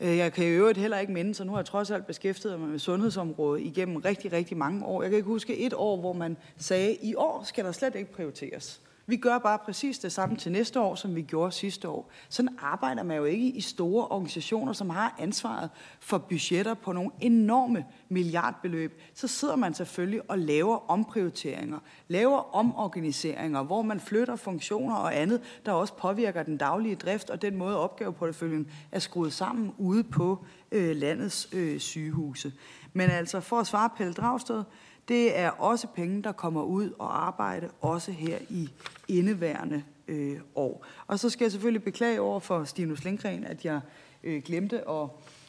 [0.01, 2.59] Øh, jeg kan i øvrigt heller ikke minde, så nu har jeg trods alt beskæftiget
[2.59, 5.01] mig med sundhedsområdet igennem rigtig, rigtig mange år.
[5.01, 8.11] Jeg kan ikke huske et år, hvor man sagde, i år skal der slet ikke
[8.11, 8.81] prioriteres.
[9.11, 12.11] Vi gør bare præcis det samme til næste år, som vi gjorde sidste år.
[12.29, 17.11] Sådan arbejder man jo ikke i store organisationer, som har ansvaret for budgetter på nogle
[17.19, 19.01] enorme milliardbeløb.
[19.13, 25.41] Så sidder man selvfølgelig og laver omprioriteringer, laver omorganiseringer, hvor man flytter funktioner og andet,
[25.65, 30.45] der også påvirker den daglige drift og den måde opgaveporteføljen er skruet sammen ude på
[30.71, 32.53] øh, landets øh, sygehuse.
[32.93, 34.63] Men altså for at svare Pelle Dragsted,
[35.07, 38.69] det er også penge, der kommer ud og arbejde, også her i
[39.07, 40.85] indeværende øh, år.
[41.07, 43.79] Og så skal jeg selvfølgelig beklage over for Stinus Lindgren, at jeg
[44.23, 45.07] øh, glemte at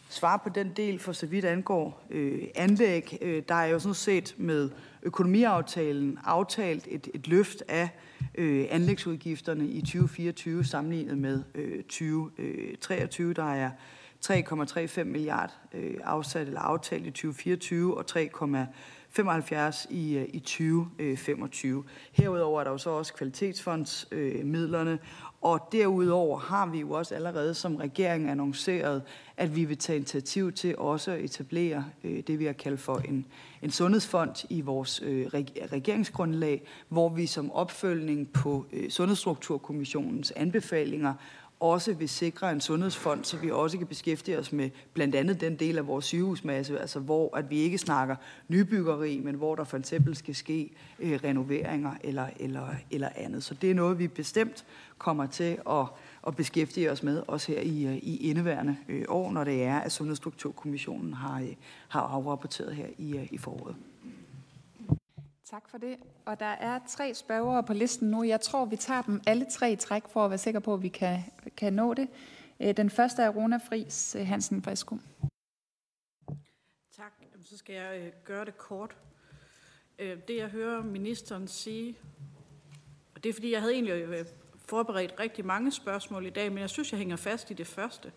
[0.09, 3.19] svare på den del, for så vidt angår øh, anlæg.
[3.21, 4.71] Øh, der er jo sådan set med
[5.03, 7.89] økonomiaftalen aftalt et, et løft af
[8.35, 13.29] øh, anlægsudgifterne i 2024 sammenlignet med øh, 2023.
[13.29, 13.71] Øh, der er
[14.27, 18.29] 3,35 milliard øh, afsat eller aftalt i 2024 og 3,
[19.13, 21.79] 75 i, øh, i 2025.
[21.79, 24.99] Øh, Herudover er der jo så også kvalitetsfondsmidlerne,
[25.43, 29.03] og derudover har vi jo også allerede som regering annonceret,
[29.37, 32.97] at vi vil tage initiativ til også at etablere øh, det, vi har kaldt for
[32.99, 33.27] en,
[33.63, 35.27] en sundhedsfond i vores øh,
[35.73, 41.15] regeringsgrundlag, hvor vi som opfølgning på øh, Sundhedsstrukturkommissionens anbefalinger
[41.63, 45.57] også vil sikre en sundhedsfond, så vi også kan beskæftige os med blandt andet den
[45.57, 48.17] del af vores sygehusmasse, altså hvor at vi ikke snakker
[48.49, 53.45] nybyggeri, men hvor der for eksempel skal ske øh, renoveringer eller, eller, eller andet.
[53.45, 54.65] Så det er noget, vi bestemt
[54.99, 55.87] kommer til at,
[56.27, 59.79] at beskæftige os med, også her i, øh, i indeværende øh, år, når det er,
[59.79, 61.55] at Sundhedsstrukturkommissionen har, øh,
[61.89, 63.77] har afrapporteret her i, øh, i foråret.
[65.53, 65.97] Tak for det.
[66.25, 68.23] Og der er tre spørgere på listen nu.
[68.23, 70.83] Jeg tror, vi tager dem alle tre i træk for at være sikre på, at
[70.83, 71.25] vi kan,
[71.57, 72.09] kan nå det.
[72.61, 74.99] Øh, den første er Rona Fris øh, Hansen Frisko.
[76.97, 77.13] Tak.
[77.45, 78.97] Så skal jeg øh, gøre det kort.
[79.99, 81.99] Det, jeg hører ministeren sige,
[83.15, 84.27] og det er, fordi jeg havde egentlig
[84.57, 88.13] forberedt rigtig mange spørgsmål i dag, men jeg synes, jeg hænger fast i det første.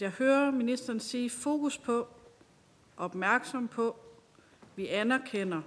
[0.00, 2.08] Jeg hører ministeren sige fokus på,
[2.96, 3.96] opmærksom på,
[4.76, 5.62] vi anerkender,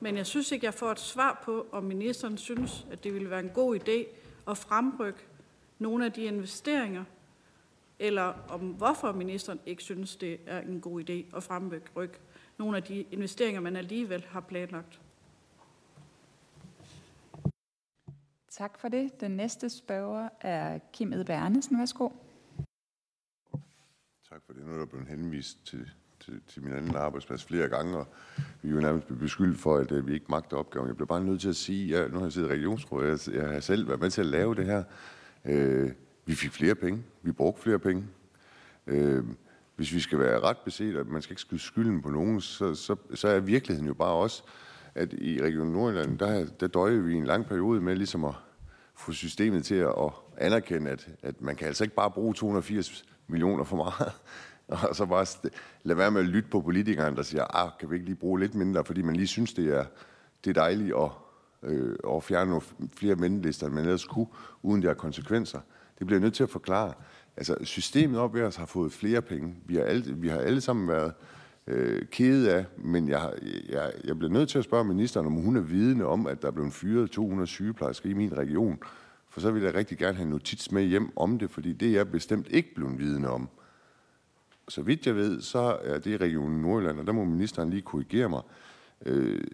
[0.00, 3.30] men jeg synes ikke, jeg får et svar på, om ministeren synes, at det ville
[3.30, 4.06] være en god idé
[4.50, 5.20] at fremrykke
[5.78, 7.04] nogle af de investeringer,
[7.98, 12.18] eller om hvorfor ministeren ikke synes, det er en god idé at fremrykke
[12.58, 15.00] nogle af de investeringer, man alligevel har planlagt.
[18.50, 19.20] Tak for det.
[19.20, 21.78] Den næste spørger er Kim Edberg Andersen.
[21.78, 22.08] Værsgo.
[24.28, 24.66] Tak for det.
[24.66, 25.90] Nu er der blevet henvist til
[26.26, 28.06] til, til min anden arbejdsplads flere gange, og
[28.62, 30.88] vi er jo nærmest blevet beskyldt for, at, at vi ikke magter opgaven.
[30.88, 33.34] Jeg bliver bare nødt til at sige, at nu har jeg siddet i regionsrådet, jeg,
[33.34, 34.82] jeg har selv været med til at lave det her.
[35.44, 35.90] Øh,
[36.26, 38.04] vi fik flere penge, vi brugte flere penge.
[38.86, 39.24] Øh,
[39.76, 42.74] hvis vi skal være ret beset, at man skal ikke skyde skylden på nogen, så,
[42.74, 44.42] så, så er virkeligheden jo bare også,
[44.94, 48.34] at i Region Nordjylland, der, der døjer vi en lang periode med ligesom at
[48.94, 53.04] få systemet til at, at anerkende, at, at man kan altså ikke bare bruge 280
[53.26, 54.12] millioner for meget.
[54.88, 55.26] Og så bare
[55.82, 58.40] lade være med at lytte på politikerne, der siger, ah, kan vi ikke lige bruge
[58.40, 59.84] lidt mindre, fordi man lige synes, det er,
[60.44, 61.10] det er dejligt at,
[61.62, 62.62] øh, at fjerne nogle
[62.96, 64.26] flere ventelister, end man ellers kunne,
[64.62, 65.60] uden det har konsekvenser.
[65.98, 66.92] Det bliver jeg nødt til at forklare.
[67.36, 69.54] Altså, systemet op ved os har fået flere penge.
[69.66, 71.12] Vi har alle, vi har alle sammen været
[71.66, 73.32] øh, kede af, men jeg,
[73.68, 76.48] jeg, jeg bliver nødt til at spørge ministeren, om hun er vidende om, at der
[76.48, 78.78] er blevet fyret 200 sygeplejersker i min region.
[79.28, 81.92] For så vil jeg rigtig gerne have notits med hjem om det, fordi det er
[81.92, 83.48] jeg bestemt ikke blevet vidende om
[84.68, 88.28] så vidt jeg ved, så er det Regionen Nordjylland, og der må ministeren lige korrigere
[88.28, 88.42] mig,
[89.06, 89.44] øh,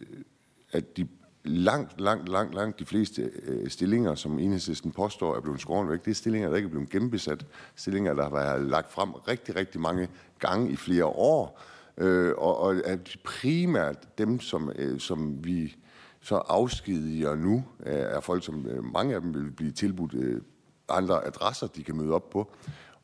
[0.73, 1.09] at de
[1.45, 6.05] langt, langt, langt, langt de fleste øh, stillinger, som enhedslisten påstår er blevet skåret væk,
[6.05, 7.47] det er stillinger, der ikke er blevet genbesat.
[7.77, 10.09] Stillinger, der har været lagt frem rigtig, rigtig mange
[10.39, 11.61] gange i flere år.
[11.99, 15.77] Øh, og, og at primært dem, som, øh, som vi
[16.21, 20.41] så afskediger nu, øh, er folk, som øh, mange af dem vil blive tilbudt øh,
[20.89, 22.55] andre adresser, de kan møde op på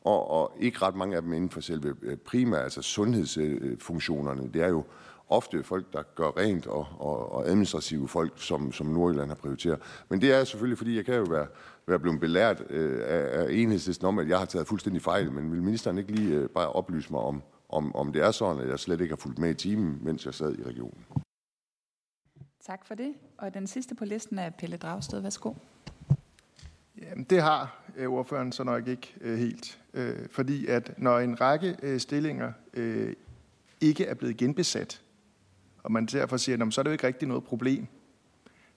[0.01, 4.49] og, og ikke ret mange af dem inden for selve øh, primære, altså sundhedsfunktionerne.
[4.53, 4.83] Det er jo
[5.29, 9.79] ofte folk, der gør rent, og, og, og administrative folk, som, som Nordjylland har prioriteret.
[10.09, 11.47] Men det er selvfølgelig, fordi jeg kan jo være,
[11.87, 15.51] være blevet belært øh, af, af enhedslisten om, at jeg har taget fuldstændig fejl, men
[15.51, 18.69] vil ministeren ikke lige øh, bare oplyse mig om, om, om det er sådan, at
[18.69, 21.05] jeg slet ikke har fulgt med i timen, mens jeg sad i regionen?
[22.65, 23.13] Tak for det.
[23.37, 25.19] Og den sidste på listen er Pelle Dragsted.
[25.19, 25.53] Værsgo.
[27.01, 29.79] Jamen, det har øh, ordføreren så nok ikke øh, helt.
[29.93, 33.13] Øh, fordi at når en række øh, stillinger øh,
[33.81, 35.01] ikke er blevet genbesat,
[35.83, 37.87] og man derfor siger, at så er det jo ikke rigtig noget problem,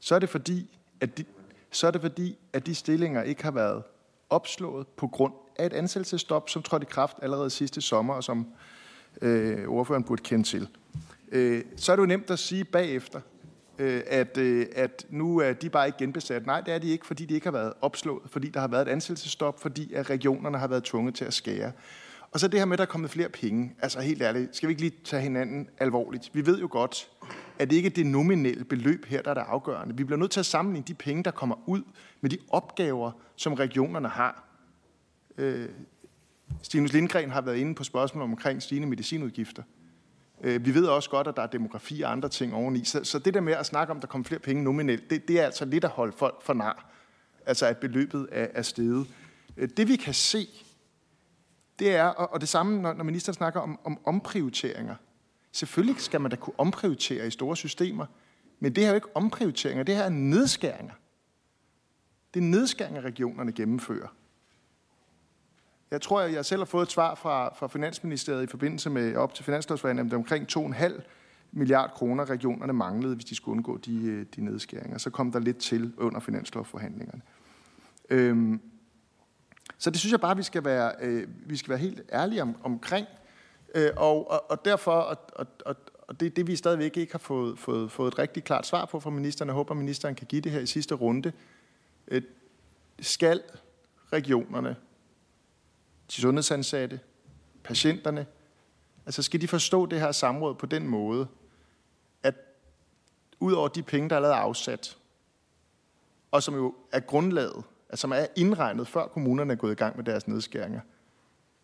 [0.01, 1.25] så er det fordi, at de,
[1.71, 3.83] så er det fordi, at de stillinger ikke har været
[4.31, 8.47] opslået på grund af et ansættelsestop, som trådte i kraft allerede sidste sommer, og som
[9.23, 10.69] øh, ordføreren burde kende til.
[11.33, 13.21] Øh, så er det jo nemt at sige bagefter,
[13.83, 16.47] øh, at, øh, at nu er de bare ikke genbesat.
[16.47, 18.89] Nej, det er de ikke, fordi de ikke har været opslået, fordi der har været
[18.89, 21.73] et ansættelsestop, fordi at regionerne har været tvunget til at skære.
[22.31, 23.75] Og så det her med, at der er kommet flere penge.
[23.83, 26.31] Altså helt ærligt, skal vi ikke lige tage hinanden alvorligt?
[26.33, 27.11] Vi ved jo godt,
[27.59, 29.97] at det ikke er det nominelle beløb her, der er det afgørende.
[29.97, 31.83] Vi bliver nødt til at sammenligne de penge, der kommer ud
[32.21, 34.45] med de opgaver, som regionerne har.
[35.39, 35.69] Øh,
[36.63, 39.63] Stinus Lindgren har været inde på spørgsmål omkring stigende medicinudgifter.
[40.43, 42.85] Øh, vi ved også godt, at der er demografi og andre ting oveni.
[42.85, 45.29] Så, så det der med at snakke om, at der kommer flere penge nominelt, det,
[45.29, 46.91] det er altså lidt at holde folk for nar.
[47.47, 49.07] Altså at beløbet er, er steget.
[49.57, 50.49] Øh, det vi kan se,
[51.79, 54.95] det er, og det samme når, når ministeren snakker om, om omprioriteringer.
[55.53, 58.07] Selvfølgelig skal man da kunne omprioritere i store systemer,
[58.61, 60.95] men det her er jo ikke omprioriteringer, det her er nedskæringer.
[62.35, 64.09] Det er nedskæringer, regionerne gennemfører.
[65.93, 69.17] Jeg tror, at jeg selv har fået et svar fra, fra Finansministeriet i forbindelse med
[69.17, 71.03] op til finanslovsforhandlingen, det omkring 2,5
[71.53, 74.99] milliard kroner regionerne manglede, hvis de skulle undgå de, øh, de nedskæringer.
[74.99, 77.23] Så kom der lidt til under finanslovsforhandlingerne.
[78.11, 78.61] Øhm,
[79.79, 82.57] så det synes jeg bare, vi skal være, øh, vi skal være helt ærlige om,
[82.65, 83.07] omkring.
[83.75, 85.77] Øh, og, og, og derfor, og, og, og,
[86.09, 88.85] og det er det, vi stadigvæk ikke har fået, fået, fået et rigtig klart svar
[88.85, 89.49] på fra ministeren.
[89.49, 91.33] Jeg håber, ministeren kan give det her i sidste runde.
[92.09, 92.23] Øh,
[93.01, 93.41] skal
[94.13, 94.77] regionerne
[96.17, 97.01] de sundhedsansatte,
[97.65, 98.27] patienterne.
[99.07, 101.29] Altså skal de forstå det her samråd på den måde,
[102.23, 102.35] at
[103.41, 104.99] ud over de penge, der er afsat,
[106.31, 109.97] og som jo er grundlaget, altså som er indregnet, før kommunerne er gået i gang
[109.97, 110.81] med deres nedskæringer,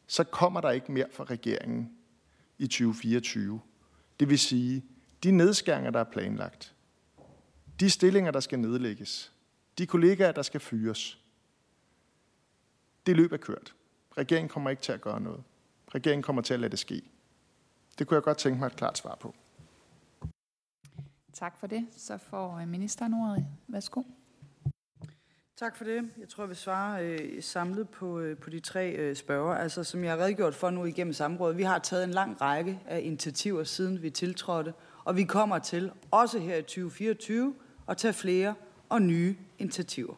[0.07, 1.93] så kommer der ikke mere fra regeringen
[2.59, 3.61] i 2024.
[4.21, 4.85] Det vil sige,
[5.23, 6.75] de nedskæringer, der er planlagt,
[7.81, 9.33] de stillinger, der skal nedlægges,
[9.79, 11.19] de kollegaer, der skal fyres,
[13.07, 13.75] det løb er kørt.
[14.19, 15.43] Regeringen kommer ikke til at gøre noget.
[15.95, 17.03] Regeringen kommer til at lade det ske.
[17.99, 19.35] Det kunne jeg godt tænke mig et klart svar på.
[21.33, 21.87] Tak for det.
[21.97, 23.47] Så får øh, ministeren ordet.
[23.69, 24.03] Værsgo.
[25.57, 26.11] Tak for det.
[26.21, 29.55] Jeg tror, jeg vil svare øh, samlet på, øh, på de tre øh, spørger.
[29.55, 32.81] Altså, som jeg har redegjort for nu igennem samrådet, vi har taget en lang række
[32.87, 37.55] af initiativer, siden vi tiltrådte, og vi kommer til, også her i 2024,
[37.89, 38.55] at tage flere
[38.89, 40.15] og nye initiativer.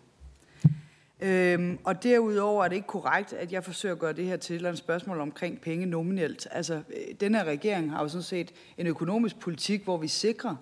[1.22, 4.64] Øhm, og derudover er det ikke korrekt, at jeg forsøger at gøre det her til
[4.66, 6.48] et spørgsmål omkring penge nominelt.
[6.50, 10.56] Altså, øh, den her regering har jo sådan set en økonomisk politik, hvor vi sikrer,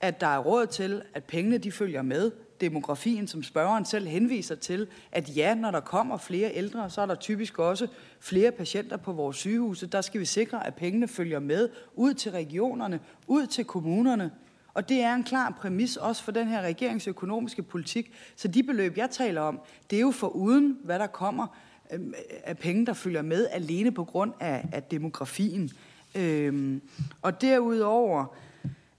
[0.00, 2.30] at der er råd til, at pengene de følger med
[2.60, 7.06] demografien, som spørgeren selv henviser til, at ja, når der kommer flere ældre, så er
[7.06, 7.86] der typisk også
[8.20, 9.86] flere patienter på vores sygehuse.
[9.86, 14.30] Der skal vi sikre, at pengene følger med ud til regionerne, ud til kommunerne.
[14.76, 18.12] Og det er en klar præmis også for den her regerings økonomiske politik.
[18.36, 19.60] Så de beløb, jeg taler om,
[19.90, 21.46] det er jo for uden, hvad der kommer
[21.92, 22.14] øhm,
[22.44, 25.70] af penge, der følger med alene på grund af, af demografien.
[26.14, 26.82] Øhm,
[27.22, 28.36] og derudover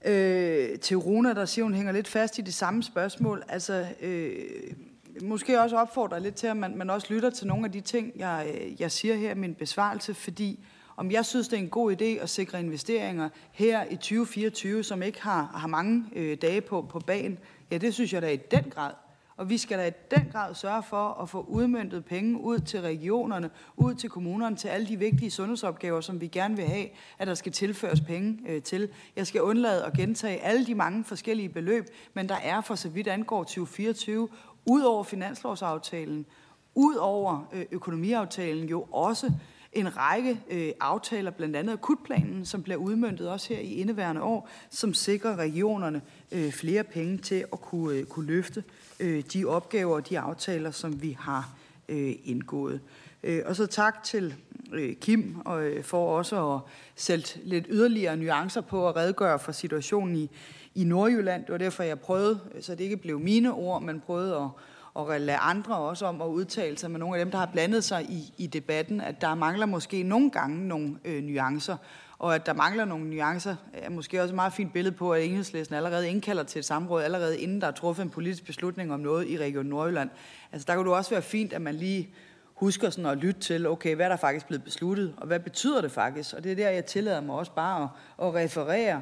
[0.04, 3.42] øh, til Runa, der siger, hun hænger lidt fast i det samme spørgsmål.
[3.48, 4.32] Altså, øh,
[5.22, 8.12] måske også opfordrer lidt til, at man, man også lytter til nogle af de ting,
[8.16, 10.60] jeg, øh, jeg siger her i min besvarelse, fordi
[10.98, 15.02] om jeg synes, det er en god idé at sikre investeringer her i 2024, som
[15.02, 17.38] ikke har, har mange øh, dage på, på banen,
[17.70, 18.92] ja, det synes jeg da i den grad.
[19.36, 22.80] Og vi skal da i den grad sørge for at få udmyndtet penge ud til
[22.80, 26.86] regionerne, ud til kommunerne, til alle de vigtige sundhedsopgaver, som vi gerne vil have,
[27.18, 28.88] at der skal tilføres penge øh, til.
[29.16, 32.88] Jeg skal undlade at gentage alle de mange forskellige beløb, men der er for så
[32.88, 34.28] vidt angår 2024,
[34.66, 36.26] ud over finanslovsaftalen,
[36.74, 39.32] ud over øh, økonomiaftalen jo også
[39.72, 44.48] en række øh, aftaler, blandt andet akutplanen, som bliver udmyndtet også her i indeværende år,
[44.70, 46.02] som sikrer regionerne
[46.32, 48.64] øh, flere penge til at kunne, øh, kunne løfte
[49.00, 51.50] øh, de opgaver og de aftaler, som vi har
[51.88, 52.80] øh, indgået.
[53.22, 54.34] Øh, og så tak til
[54.72, 56.60] øh, Kim og, øh, for også at
[56.96, 60.30] sætte lidt yderligere nuancer på at redegøre for situationen i,
[60.74, 61.42] i Nordjylland.
[61.42, 64.48] Det var derfor, jeg prøvede, så det ikke blev mine ord, men prøvede at
[64.98, 67.84] og lade andre også om at udtale sig med nogle af dem, der har blandet
[67.84, 71.76] sig i, i debatten, at der mangler måske nogle gange nogle øh, nuancer,
[72.18, 75.24] og at der mangler nogle nuancer, er måske også et meget fint billede på, at
[75.24, 79.00] enhedslæsen allerede indkalder til et samråd, allerede inden der er truffet en politisk beslutning om
[79.00, 80.10] noget i Region Nordjylland.
[80.52, 82.08] Altså der kunne det også være fint, at man lige
[82.54, 85.80] husker sådan at lytte til, okay, hvad er der faktisk blevet besluttet, og hvad betyder
[85.80, 86.34] det faktisk?
[86.34, 89.00] Og det er der, jeg tillader mig også bare at, at referere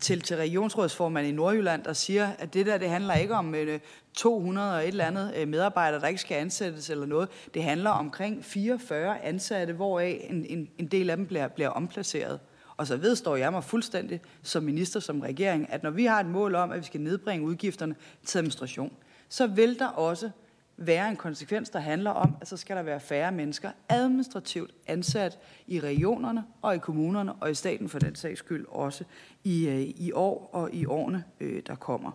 [0.00, 3.80] til, til regionsrådsformanden i Nordjylland, der siger, at det der, det handler ikke om øh,
[4.14, 7.28] 200 og et eller andet øh, medarbejdere, der ikke skal ansættes eller noget.
[7.54, 12.40] Det handler omkring 44 ansatte, hvoraf en, en, en del af dem bliver, bliver omplaceret.
[12.76, 16.26] Og så vedstår jeg mig fuldstændig som minister, som regering, at når vi har et
[16.26, 17.94] mål om, at vi skal nedbringe udgifterne
[18.24, 18.92] til administration,
[19.28, 20.30] så vil der også
[20.76, 25.38] være en konsekvens, der handler om, at så skal der være færre mennesker administrativt ansat
[25.66, 29.04] i regionerne og i kommunerne og i staten for den sags skyld også
[29.44, 32.10] i, øh, i år og i årene, øh, der kommer.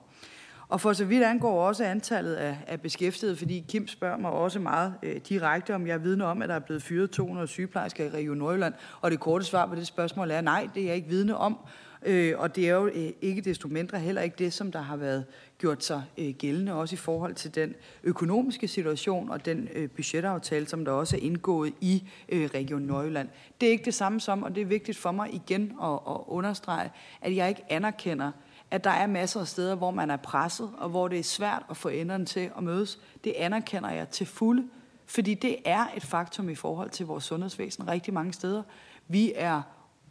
[0.71, 4.59] Og for så vidt angår også antallet af, af beskæftigede, fordi Kim spørger mig også
[4.59, 8.09] meget øh, direkte, om jeg vidne om, at der er blevet fyret 200 sygeplejersker i
[8.09, 8.73] Region Nordjylland.
[9.01, 11.57] Og det korte svar på det spørgsmål er nej, det er jeg ikke vidne om.
[12.05, 14.95] Øh, og det er jo øh, ikke desto mindre heller ikke det, som der har
[14.95, 15.25] været
[15.57, 20.67] gjort sig øh, gældende, også i forhold til den økonomiske situation og den øh, budgetaftale,
[20.67, 23.29] som der også er indgået i øh, Region Nordjylland.
[23.61, 26.17] Det er ikke det samme som, og det er vigtigt for mig igen at, at
[26.27, 26.91] understrege,
[27.21, 28.31] at jeg ikke anerkender,
[28.71, 31.63] at der er masser af steder, hvor man er presset, og hvor det er svært
[31.69, 32.99] at få enderne til at mødes.
[33.23, 34.67] Det anerkender jeg til fulde,
[35.05, 38.63] fordi det er et faktum i forhold til vores sundhedsvæsen rigtig mange steder.
[39.07, 39.61] Vi er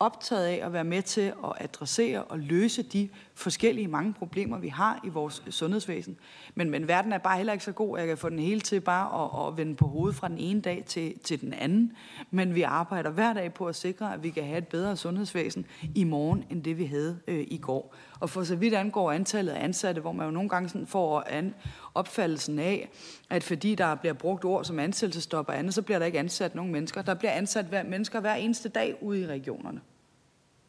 [0.01, 4.69] optaget af at være med til at adressere og løse de forskellige mange problemer, vi
[4.69, 6.17] har i vores sundhedsvæsen.
[6.55, 8.61] Men, men verden er bare heller ikke så god, at jeg kan få den hele
[8.61, 11.93] til bare at, at vende på hovedet fra den ene dag til, til den anden.
[12.31, 15.67] Men vi arbejder hver dag på at sikre, at vi kan have et bedre sundhedsvæsen
[15.95, 17.95] i morgen, end det vi havde øh, i går.
[18.21, 21.25] Og for så vidt angår antallet af ansatte, hvor man jo nogle gange sådan får
[21.27, 21.55] an,
[21.95, 22.89] opfattelsen af,
[23.31, 26.55] at fordi der bliver brugt ord som ansættelsestop og andet, så bliver der ikke ansat
[26.55, 27.03] nogen mennesker.
[27.03, 29.81] Der bliver ansat hver, mennesker hver eneste dag ude i regionerne.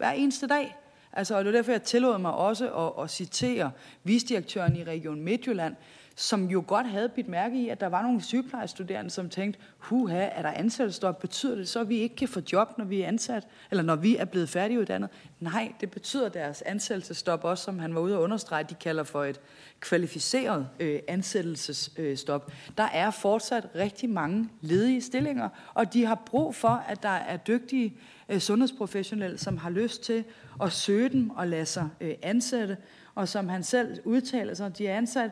[0.02, 0.76] Hver eneste dag.
[1.14, 3.72] Altså, og det er derfor, jeg tillod mig også at, at citere
[4.04, 5.76] visdirektøren i Region Midtjylland,
[6.16, 10.30] som jo godt havde bidt mærke i, at der var nogle sygeplejestuderende, som tænkte, huha,
[10.32, 11.20] er der ansættelsestop?
[11.20, 13.48] Betyder det så, at vi ikke kan få job, når vi er ansat?
[13.72, 15.10] Eller når vi er blevet færdiguddannet?
[15.40, 19.24] Nej, det betyder deres ansættelsestop også, som han var ude at understrege, de kalder for
[19.24, 19.40] et
[19.80, 22.52] kvalificeret øh, ansættelsesstop.
[22.78, 27.38] Der er fortsat rigtig mange ledige stillinger, og de har brug for, at der er
[27.38, 27.94] dygtige
[28.32, 30.24] Øh, sundhedsprofessionel, som har lyst til
[30.62, 32.78] at søge dem og lade sig øh, ansætte.
[33.16, 35.32] Og som han selv udtaler sig, de er ansat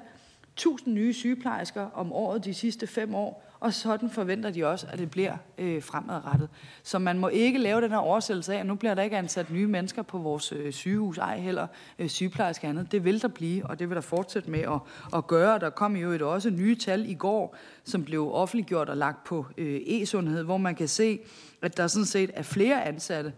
[0.59, 4.99] 1000 nye sygeplejersker om året de sidste fem år, og sådan forventer de også, at
[4.99, 6.49] det bliver øh, fremadrettet.
[6.83, 9.51] Så man må ikke lave den her oversættelse af, at nu bliver der ikke ansat
[9.51, 11.67] nye mennesker på vores øh, sygehus, ej heller
[11.99, 12.91] øh, sygeplejersker andet.
[12.91, 14.79] Det vil der blive, og det vil der fortsætte med at,
[15.15, 15.59] at gøre.
[15.59, 19.45] Der kom jo et også nye tal i går, som blev offentliggjort og lagt på
[19.57, 21.19] øh, e-sundhed, hvor man kan se,
[21.61, 23.33] at der sådan set er flere ansatte,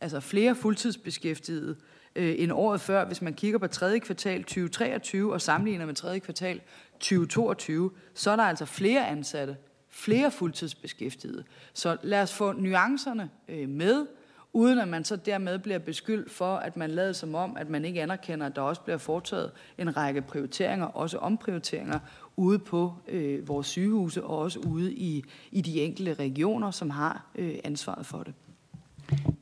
[0.00, 3.04] altså flere fuldtidsbeskæftigede, øh, Øh, end året før.
[3.04, 6.60] Hvis man kigger på tredje kvartal 2023 og sammenligner med tredje kvartal
[6.92, 9.56] 2022, så er der altså flere ansatte,
[9.88, 11.44] flere fuldtidsbeskæftigede.
[11.72, 14.06] Så lad os få nuancerne øh, med,
[14.52, 17.84] uden at man så dermed bliver beskyldt for, at man lader som om, at man
[17.84, 21.98] ikke anerkender, at der også bliver foretaget en række prioriteringer, også omprioriteringer,
[22.36, 27.26] ude på øh, vores sygehuse og også ude i, i de enkelte regioner, som har
[27.34, 28.34] øh, ansvaret for det.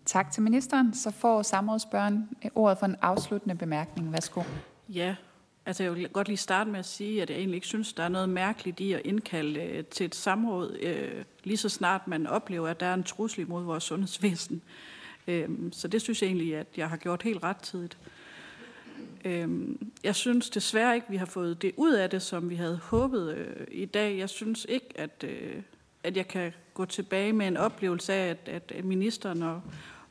[0.07, 0.95] Tak til ministeren.
[0.95, 4.13] Så får samrådsbørn øh, ordet for en afsluttende bemærkning.
[4.13, 4.43] Værsgo.
[4.89, 5.17] Ja,
[5.67, 8.03] altså jeg vil godt lige starte med at sige, at jeg egentlig ikke synes, der
[8.03, 12.27] er noget mærkeligt i at indkalde øh, til et samråd, øh, lige så snart man
[12.27, 14.63] oplever, at der er en trussel mod vores sundhedsvæsen.
[15.29, 17.99] Øh, så det synes jeg egentlig, at jeg har gjort helt rettidigt.
[19.25, 22.81] Øhm, jeg synes desværre ikke, vi har fået det ud af det, som vi havde
[22.83, 24.19] håbet øh, i dag.
[24.19, 25.63] Jeg synes ikke, at, øh,
[26.03, 29.63] at jeg kan gå tilbage med en oplevelse af, at, at ministeren og,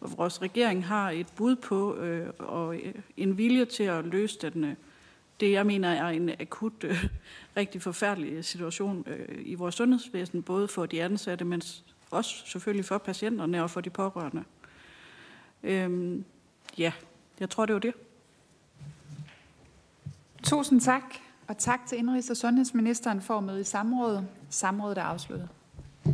[0.04, 4.50] og vores regering har et bud på øh, og øh, en vilje til at løse
[4.50, 4.76] den, øh,
[5.40, 7.06] det, jeg mener er en akut, øh,
[7.58, 11.62] rigtig forfærdelig situation øh, i vores sundhedsvæsen, både for de ansatte, men
[12.12, 14.44] også selvfølgelig for patienterne og for de pårørende.
[15.64, 16.26] Øhm,
[16.78, 16.92] ja,
[17.40, 17.94] jeg tror, det var det.
[20.44, 21.04] Tusind tak,
[21.48, 24.28] og tak til Indrigs- og Sundhedsministeren for at møde i samrådet.
[24.50, 25.50] Samrådet er afsluttet.